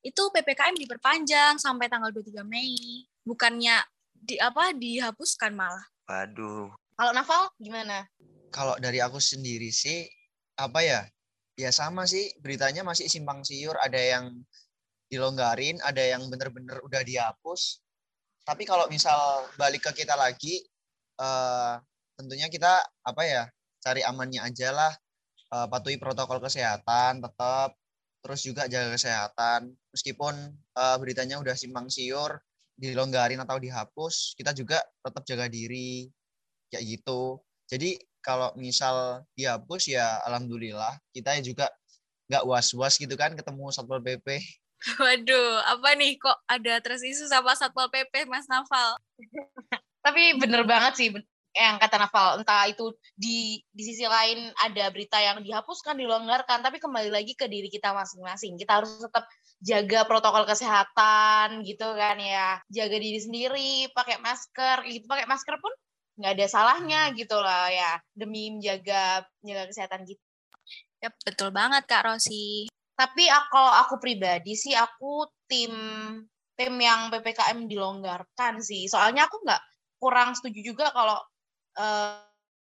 itu 0.06 0.22
PPKM 0.30 0.78
diperpanjang 0.78 1.58
sampai 1.58 1.90
tanggal 1.90 2.14
23 2.14 2.46
Mei. 2.46 3.08
Bukannya 3.26 3.80
di 4.14 4.38
apa 4.38 4.76
dihapuskan 4.76 5.56
malah. 5.56 5.88
Waduh, 6.06 6.70
kalau 7.00 7.12
Naval 7.16 7.54
gimana 7.62 8.06
Kalau 8.50 8.76
dari 8.82 8.98
aku 8.98 9.22
sendiri 9.22 9.70
sih 9.70 10.10
apa 10.58 10.82
ya? 10.82 11.02
Ya 11.60 11.76
sama 11.76 12.08
sih 12.08 12.32
beritanya 12.40 12.88
masih 12.88 13.12
simpang 13.12 13.44
siur. 13.44 13.76
Ada 13.84 14.00
yang 14.00 14.26
dilonggarin, 15.12 15.84
ada 15.84 16.00
yang 16.00 16.24
bener-bener 16.32 16.80
udah 16.88 17.04
dihapus. 17.04 17.84
Tapi 18.48 18.64
kalau 18.64 18.88
misal 18.88 19.44
balik 19.60 19.92
ke 19.92 20.04
kita 20.08 20.16
lagi, 20.16 20.64
eh, 21.20 21.74
tentunya 22.16 22.48
kita 22.48 22.80
apa 23.04 23.24
ya? 23.28 23.44
Cari 23.84 24.08
amannya 24.08 24.40
aja 24.40 24.72
lah. 24.72 24.94
Eh, 25.52 25.68
patuhi 25.68 26.00
protokol 26.00 26.40
kesehatan 26.40 27.20
tetap. 27.20 27.76
Terus 28.24 28.40
juga 28.48 28.64
jaga 28.72 28.96
kesehatan. 28.96 29.76
Meskipun 29.92 30.34
eh, 30.56 30.96
beritanya 31.04 31.44
udah 31.44 31.60
simpang 31.60 31.92
siur, 31.92 32.40
dilonggarin 32.80 33.44
atau 33.44 33.60
dihapus, 33.60 34.40
kita 34.40 34.56
juga 34.56 34.80
tetap 35.04 35.28
jaga 35.28 35.52
diri 35.52 36.08
kayak 36.72 36.84
gitu. 36.88 37.44
Jadi 37.68 38.00
kalau 38.20 38.52
misal 38.60 39.26
dihapus 39.34 39.92
ya 39.92 40.20
alhamdulillah. 40.28 40.98
Kita 41.12 41.36
juga 41.44 41.72
nggak 42.30 42.46
was-was 42.46 43.00
gitu 43.02 43.16
kan 43.18 43.34
ketemu 43.34 43.72
satpol 43.74 44.00
pp. 44.00 44.40
Waduh, 45.02 45.60
apa 45.68 45.90
nih? 46.00 46.16
Kok 46.16 46.38
ada 46.48 46.80
trust 46.80 47.04
isu 47.04 47.28
sama 47.28 47.52
Satpol 47.56 47.92
PP 47.92 48.28
Mas 48.32 48.48
Naval? 48.48 48.96
tapi 50.06 50.40
bener 50.40 50.64
banget 50.64 50.94
sih 50.96 51.10
yang 51.52 51.76
kata 51.76 52.00
Naval. 52.00 52.40
Entah 52.40 52.72
itu 52.72 52.96
di 53.20 53.60
di 53.76 53.84
sisi 53.84 54.08
lain 54.08 54.48
ada 54.64 54.88
berita 54.88 55.20
yang 55.20 55.44
dihapuskan 55.44 56.00
dilonggarkan 56.00 56.64
tapi 56.64 56.80
kembali 56.80 57.12
lagi 57.12 57.36
ke 57.36 57.52
diri 57.52 57.68
kita 57.68 57.92
masing-masing. 57.92 58.56
Kita 58.56 58.80
harus 58.80 58.96
tetap 59.04 59.28
jaga 59.60 60.08
protokol 60.08 60.48
kesehatan 60.48 61.68
gitu 61.68 61.92
kan 62.00 62.16
ya. 62.16 62.64
Jaga 62.72 62.96
diri 62.96 63.20
sendiri 63.20 63.92
pakai 63.92 64.24
masker. 64.24 64.88
Gitu 64.88 65.06
pakai 65.12 65.28
masker 65.28 65.60
pun 65.60 65.74
nggak 66.20 66.36
ada 66.36 66.48
salahnya 66.52 67.02
gitu 67.16 67.40
lah 67.40 67.72
ya 67.72 67.96
demi 68.12 68.52
menjaga 68.52 69.24
menjaga 69.40 69.64
kesehatan 69.72 70.04
kita. 70.04 70.24
Ya, 71.00 71.10
betul 71.24 71.50
banget 71.56 71.88
Kak 71.88 72.04
Rosi. 72.04 72.68
tapi 73.00 73.32
aku, 73.32 73.48
kalau 73.56 73.72
aku 73.80 73.96
pribadi 74.04 74.60
sih 74.60 74.76
aku 74.76 75.24
tim 75.48 75.72
tim 76.60 76.76
yang 76.76 77.08
ppkm 77.08 77.72
dilonggarkan 77.72 78.60
sih. 78.60 78.92
Soalnya 78.92 79.32
aku 79.32 79.40
nggak 79.48 79.64
kurang 79.96 80.36
setuju 80.36 80.76
juga 80.76 80.92
kalau 80.92 81.16
eh, 81.80 82.20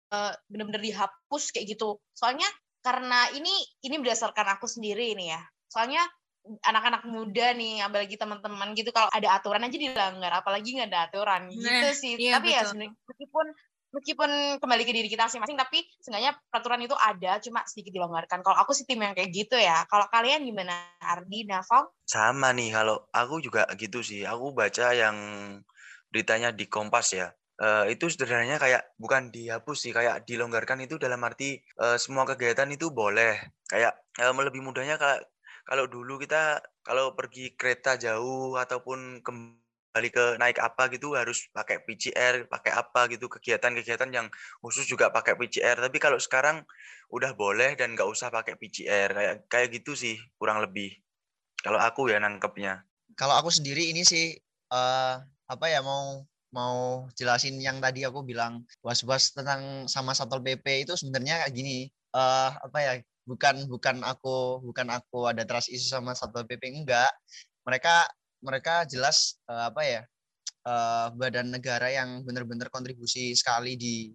eh, 0.10 0.34
benar-benar 0.50 0.82
dihapus 0.82 1.54
kayak 1.54 1.78
gitu. 1.78 2.02
Soalnya 2.18 2.50
karena 2.82 3.30
ini 3.38 3.54
ini 3.86 3.96
berdasarkan 4.02 4.58
aku 4.58 4.66
sendiri 4.66 5.14
ini 5.14 5.30
ya. 5.30 5.42
Soalnya 5.70 6.02
anak-anak 6.44 7.08
muda 7.08 7.56
nih 7.56 7.80
apalagi 7.80 8.16
teman-teman 8.20 8.76
gitu 8.76 8.92
kalau 8.92 9.08
ada 9.16 9.40
aturan 9.40 9.64
aja 9.64 9.78
dilanggar 9.80 10.32
apalagi 10.44 10.76
nggak 10.76 10.90
ada 10.92 11.08
aturan 11.08 11.48
gitu 11.48 11.88
Nah, 11.88 11.96
sih 11.96 12.14
iya, 12.20 12.36
tapi 12.36 12.52
ya 12.52 12.62
betul. 12.62 12.70
sebenarnya 12.76 12.94
meskipun 13.08 13.46
meskipun 13.94 14.32
kembali 14.58 14.84
ke 14.84 14.92
diri 14.92 15.08
kita 15.08 15.30
masing-masing 15.30 15.56
tapi 15.56 15.86
seenggaknya 16.02 16.34
peraturan 16.50 16.82
itu 16.82 16.98
ada 16.98 17.38
cuma 17.40 17.62
sedikit 17.70 17.94
dilonggarkan 17.94 18.42
kalau 18.42 18.58
aku 18.60 18.74
sih 18.74 18.84
tim 18.90 19.00
yang 19.00 19.14
kayak 19.16 19.32
gitu 19.32 19.56
ya 19.56 19.86
kalau 19.88 20.10
kalian 20.10 20.44
gimana 20.44 20.74
Ardi 21.00 21.46
Naval 21.48 21.94
Sama 22.04 22.52
nih, 22.52 22.70
kalau 22.76 23.08
aku 23.16 23.40
juga 23.42 23.64
gitu 23.80 24.04
sih. 24.04 24.28
Aku 24.28 24.52
baca 24.52 24.92
yang 24.92 25.16
beritanya 26.12 26.50
di 26.54 26.66
Kompas 26.70 27.14
ya. 27.16 27.28
Eh, 27.62 27.94
itu 27.94 28.10
sebenarnya 28.10 28.58
kayak 28.58 28.98
bukan 28.98 29.30
dihapus 29.30 29.78
sih, 29.88 29.92
kayak 29.94 30.26
dilonggarkan 30.26 30.84
itu 30.86 30.98
dalam 30.98 31.22
arti 31.22 31.62
eh, 31.62 31.98
semua 32.02 32.26
kegiatan 32.26 32.70
itu 32.74 32.90
boleh. 32.90 33.38
Kayak 33.70 33.94
eh, 34.20 34.34
lebih 34.34 34.62
mudahnya 34.66 34.98
kalau 34.98 35.22
kalau 35.64 35.86
dulu 35.88 36.20
kita 36.20 36.60
kalau 36.84 37.16
pergi 37.16 37.56
kereta 37.56 37.96
jauh 37.96 38.60
ataupun 38.60 39.24
kembali 39.24 40.10
ke 40.12 40.26
naik 40.42 40.60
apa 40.60 40.92
gitu 40.92 41.16
harus 41.16 41.48
pakai 41.56 41.80
PCR, 41.88 42.44
pakai 42.52 42.76
apa 42.76 43.08
gitu 43.08 43.32
kegiatan-kegiatan 43.32 44.10
yang 44.12 44.28
khusus 44.60 44.84
juga 44.90 45.08
pakai 45.10 45.40
PCR. 45.40 45.80
Tapi 45.80 45.98
kalau 46.04 46.20
sekarang 46.20 46.68
udah 47.14 47.32
boleh 47.38 47.80
dan 47.80 47.96
nggak 47.96 48.10
usah 48.10 48.28
pakai 48.34 48.60
PCR 48.60 49.10
kayak 49.16 49.36
kayak 49.48 49.68
gitu 49.80 49.96
sih 49.96 50.20
kurang 50.36 50.60
lebih. 50.60 50.92
Kalau 51.64 51.80
aku 51.80 52.12
ya 52.12 52.20
nangkepnya. 52.20 52.84
Kalau 53.16 53.40
aku 53.40 53.48
sendiri 53.48 53.88
ini 53.94 54.04
sih 54.04 54.36
eh 54.74 55.16
apa 55.48 55.66
ya 55.70 55.80
mau 55.80 56.26
mau 56.54 57.08
jelasin 57.18 57.58
yang 57.58 57.80
tadi 57.82 58.06
aku 58.06 58.22
bilang 58.22 58.68
was-was 58.86 59.32
tentang 59.34 59.88
sama 59.90 60.14
Satpol 60.14 60.44
PP 60.44 60.86
itu 60.86 60.94
sebenarnya 61.00 61.46
kayak 61.46 61.54
gini. 61.56 61.88
eh 62.14 62.52
apa 62.62 62.78
ya? 62.84 62.94
Bukan 63.24 63.72
bukan 63.72 64.04
aku 64.04 64.60
bukan 64.64 64.88
aku 64.92 65.32
ada 65.32 65.48
trust 65.48 65.72
isu 65.72 65.96
sama 65.96 66.12
Satpol 66.12 66.44
PP 66.44 66.84
enggak. 66.84 67.12
Mereka 67.64 68.08
mereka 68.44 68.84
jelas 68.84 69.40
eh, 69.48 69.66
apa 69.72 69.82
ya? 69.84 70.02
eh, 70.64 71.08
badan 71.16 71.52
negara 71.52 71.92
yang 71.92 72.24
benar-benar 72.24 72.72
kontribusi 72.72 73.36
sekali 73.36 73.76
di 73.76 74.12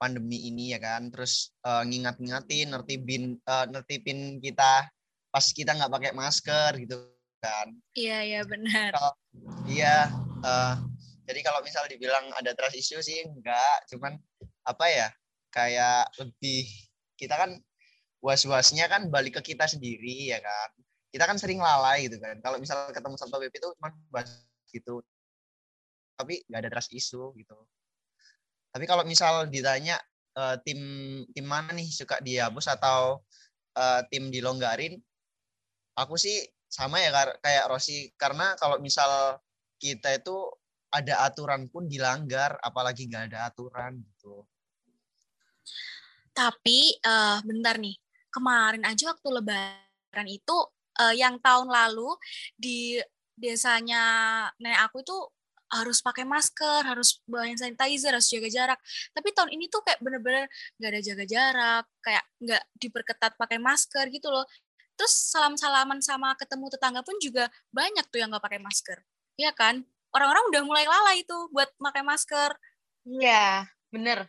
pandemi 0.00 0.48
ini 0.48 0.72
ya 0.76 0.80
kan. 0.80 1.08
Terus 1.12 1.52
eh, 1.64 1.82
ngingat-ngingatin, 1.88 2.72
nertibin 2.72 3.36
eh, 3.40 3.66
nertipin 3.68 4.40
kita 4.40 4.88
pas 5.32 5.46
kita 5.52 5.72
nggak 5.76 5.92
pakai 5.92 6.12
masker 6.12 6.70
gitu 6.84 6.96
kan. 7.40 7.72
Iya, 7.96 8.18
iya 8.24 8.40
benar. 8.44 8.92
Kalau 8.96 9.12
iya 9.68 10.08
eh, 10.44 10.74
jadi 11.28 11.40
kalau 11.46 11.64
misal 11.64 11.86
dibilang 11.88 12.28
ada 12.36 12.52
trust 12.52 12.76
issue 12.76 13.00
sih 13.00 13.24
enggak, 13.24 13.88
cuman 13.88 14.18
apa 14.66 14.86
ya? 14.88 15.08
Kayak 15.52 16.08
lebih 16.16 16.64
kita 17.20 17.36
kan 17.36 17.60
was-wasnya 18.22 18.86
kan 18.86 19.10
balik 19.10 19.42
ke 19.42 19.52
kita 19.52 19.66
sendiri 19.66 20.30
ya 20.30 20.38
kan. 20.38 20.70
Kita 21.12 21.26
kan 21.28 21.36
sering 21.36 21.58
lalai 21.60 22.06
gitu 22.08 22.22
kan. 22.22 22.38
Kalau 22.40 22.56
misal 22.62 22.88
ketemu 22.94 23.18
satpol 23.18 23.42
pp 23.44 23.58
itu 23.58 23.68
cuma 23.76 23.90
bahas 24.08 24.46
gitu. 24.70 25.02
Tapi 26.16 26.46
nggak 26.46 26.60
ada 26.62 26.70
trust 26.72 26.94
issue 26.94 27.34
gitu. 27.34 27.58
Tapi 28.72 28.84
kalau 28.88 29.04
misal 29.04 29.50
ditanya 29.50 30.00
eh, 30.38 30.56
tim 30.64 30.80
tim 31.34 31.44
mana 31.44 31.74
nih 31.74 31.90
suka 31.90 32.22
dihapus 32.22 32.72
atau 32.78 33.20
eh, 33.76 34.00
tim 34.08 34.30
dilonggarin, 34.32 34.96
aku 35.98 36.16
sih 36.16 36.46
sama 36.72 37.04
ya 37.04 37.12
kayak 37.44 37.68
Rossi 37.68 38.16
karena 38.16 38.56
kalau 38.56 38.80
misal 38.80 39.36
kita 39.76 40.16
itu 40.16 40.48
ada 40.88 41.28
aturan 41.28 41.68
pun 41.68 41.84
dilanggar 41.84 42.56
apalagi 42.64 43.12
nggak 43.12 43.28
ada 43.28 43.52
aturan 43.52 44.00
gitu 44.00 44.48
Tapi 46.32 46.96
eh 46.96 47.38
bentar 47.44 47.76
nih, 47.76 47.92
kemarin 48.32 48.82
aja 48.88 49.12
waktu 49.12 49.28
lebaran 49.28 50.26
itu 50.26 50.56
eh, 50.98 51.14
yang 51.20 51.36
tahun 51.38 51.68
lalu 51.68 52.16
di 52.56 52.98
desanya 53.36 54.04
nenek 54.60 54.80
aku 54.88 55.04
itu 55.04 55.16
harus 55.72 56.04
pakai 56.04 56.28
masker, 56.28 56.84
harus 56.84 57.24
bawa 57.24 57.48
sanitizer, 57.56 58.12
harus 58.12 58.28
jaga 58.28 58.48
jarak. 58.52 58.78
Tapi 59.16 59.28
tahun 59.32 59.56
ini 59.56 59.72
tuh 59.72 59.80
kayak 59.80 60.04
bener-bener 60.04 60.44
nggak 60.76 60.90
ada 60.92 61.00
jaga 61.00 61.24
jarak, 61.24 61.84
kayak 62.04 62.24
nggak 62.44 62.62
diperketat 62.76 63.32
pakai 63.40 63.56
masker 63.56 64.04
gitu 64.12 64.28
loh. 64.28 64.44
Terus 65.00 65.32
salam-salaman 65.32 66.04
sama 66.04 66.36
ketemu 66.36 66.68
tetangga 66.68 67.00
pun 67.00 67.16
juga 67.24 67.48
banyak 67.72 68.04
tuh 68.12 68.20
yang 68.20 68.28
nggak 68.28 68.44
pakai 68.44 68.60
masker. 68.60 69.00
Iya 69.40 69.56
kan? 69.56 69.80
Orang-orang 70.12 70.44
udah 70.52 70.62
mulai 70.68 70.84
lalai 70.84 71.24
tuh 71.24 71.48
buat 71.48 71.72
pakai 71.80 72.04
masker. 72.04 72.52
Iya, 73.08 73.64
bener. 73.88 74.28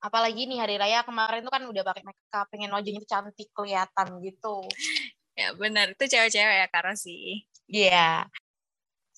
Apalagi 0.00 0.44
nih 0.44 0.58
hari 0.60 0.76
raya 0.76 1.02
kemarin 1.02 1.42
tuh 1.42 1.52
kan 1.52 1.64
udah 1.64 1.82
pakai 1.82 2.04
makeup, 2.04 2.46
pengen 2.52 2.70
wajahnya 2.72 3.00
tuh 3.02 3.10
cantik 3.10 3.48
kelihatan 3.52 4.08
gitu. 4.22 4.56
Ya 5.36 5.52
benar, 5.52 5.92
itu 5.92 6.04
cewek-cewek 6.08 6.56
ya 6.64 6.66
karena 6.72 6.94
sih. 6.96 7.44
Iya. 7.68 8.24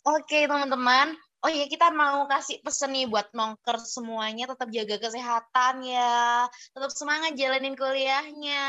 Oke 0.03 0.47
teman-teman. 0.49 1.15
Oh 1.39 1.51
iya 1.51 1.71
kita 1.71 1.95
mau 1.95 2.27
kasih 2.27 2.59
pesen 2.67 2.91
nih 2.91 3.07
buat 3.07 3.31
nongker 3.31 3.79
semuanya 3.87 4.51
tetap 4.51 4.67
jaga 4.75 4.99
kesehatan 4.99 5.87
ya. 5.87 6.51
Tetap 6.75 6.91
semangat 6.91 7.39
jalanin 7.39 7.79
kuliahnya. 7.79 8.67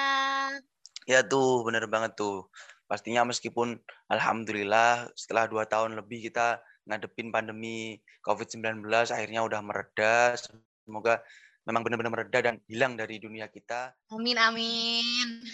Ya 1.10 1.26
tuh, 1.26 1.66
bener 1.66 1.90
banget 1.90 2.14
tuh. 2.14 2.46
Pastinya 2.86 3.26
meskipun 3.26 3.82
alhamdulillah 4.10 5.10
setelah 5.18 5.50
dua 5.50 5.66
tahun 5.66 5.98
lebih 5.98 6.30
kita 6.30 6.62
ngadepin 6.86 7.34
pandemi 7.34 7.98
COVID-19 8.22 8.86
akhirnya 8.86 9.42
udah 9.46 9.62
mereda. 9.66 10.38
Semoga 10.86 11.26
memang 11.70 11.86
benar-benar 11.86 12.14
mereda 12.18 12.40
dan 12.42 12.56
hilang 12.66 12.98
dari 12.98 13.22
dunia 13.22 13.46
kita. 13.46 13.94
Amin 14.10 14.42
amin. 14.42 15.46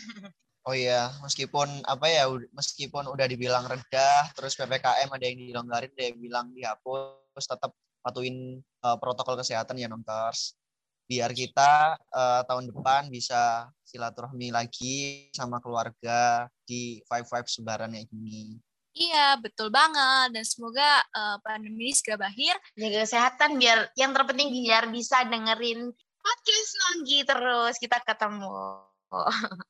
oh 0.65 0.73
iya 0.73 1.13
meskipun 1.21 1.86
apa 1.86 2.06
ya 2.10 2.25
meskipun 2.56 3.06
udah 3.06 3.28
dibilang 3.30 3.69
reda 3.69 4.25
terus 4.34 4.58
ppkm 4.58 5.10
ada 5.13 5.25
yang 5.25 5.38
dilonggarin 5.38 5.91
ada 5.93 6.04
yang 6.10 6.17
bilang 6.17 6.47
dihapus 6.58 7.45
tetap 7.45 7.71
patuhin 8.01 8.62
eh, 8.62 8.97
protokol 8.97 9.38
kesehatan 9.38 9.78
ya 9.78 9.86
nonkers 9.86 10.58
biar 11.06 11.30
kita 11.38 12.01
eh, 12.01 12.41
tahun 12.49 12.73
depan 12.73 13.13
bisa 13.13 13.69
silaturahmi 13.86 14.49
lagi 14.49 15.30
sama 15.38 15.62
keluarga 15.62 16.49
di 16.65 16.97
five 17.06 17.30
five 17.30 17.45
sebaran 17.45 17.93
yang 17.93 18.10
ini 18.10 18.58
Iya, 18.95 19.36
betul 19.43 19.75
banget. 19.75 20.32
Dan 20.32 20.45
semoga 20.47 21.04
eh, 21.04 21.38
pandemi 21.43 21.91
ini 21.91 21.93
segera 21.99 22.15
berakhir. 22.15 22.56
Jaga 22.80 23.04
kesehatan 23.04 23.60
biar 23.60 23.91
yang 23.99 24.15
terpenting 24.15 24.56
biar 24.56 24.88
bisa 24.88 25.28
dengerin 25.28 25.91
podcast 26.25 26.71
Nonggi 26.81 27.19
terus 27.21 27.77
kita 27.77 28.01
ketemu. 28.01 28.81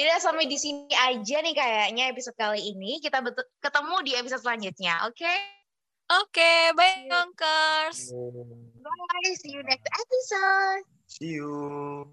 Jadi 0.00 0.08
sampai 0.18 0.48
di 0.48 0.56
sini 0.56 0.88
aja 0.90 1.36
nih 1.44 1.54
kayaknya 1.54 2.08
episode 2.08 2.34
kali 2.40 2.72
ini. 2.72 2.98
Kita 3.04 3.20
betul- 3.20 3.46
ketemu 3.60 3.96
di 4.02 4.12
episode 4.16 4.40
selanjutnya. 4.40 5.04
Oke? 5.04 5.28
Oke, 6.12 6.72
bye 6.76 7.08
Yonkers. 7.08 8.12
Bye. 8.80 9.32
See 9.38 9.52
you 9.52 9.62
next 9.64 9.86
episode. 9.86 10.84
See 11.08 11.40
you. 11.40 12.08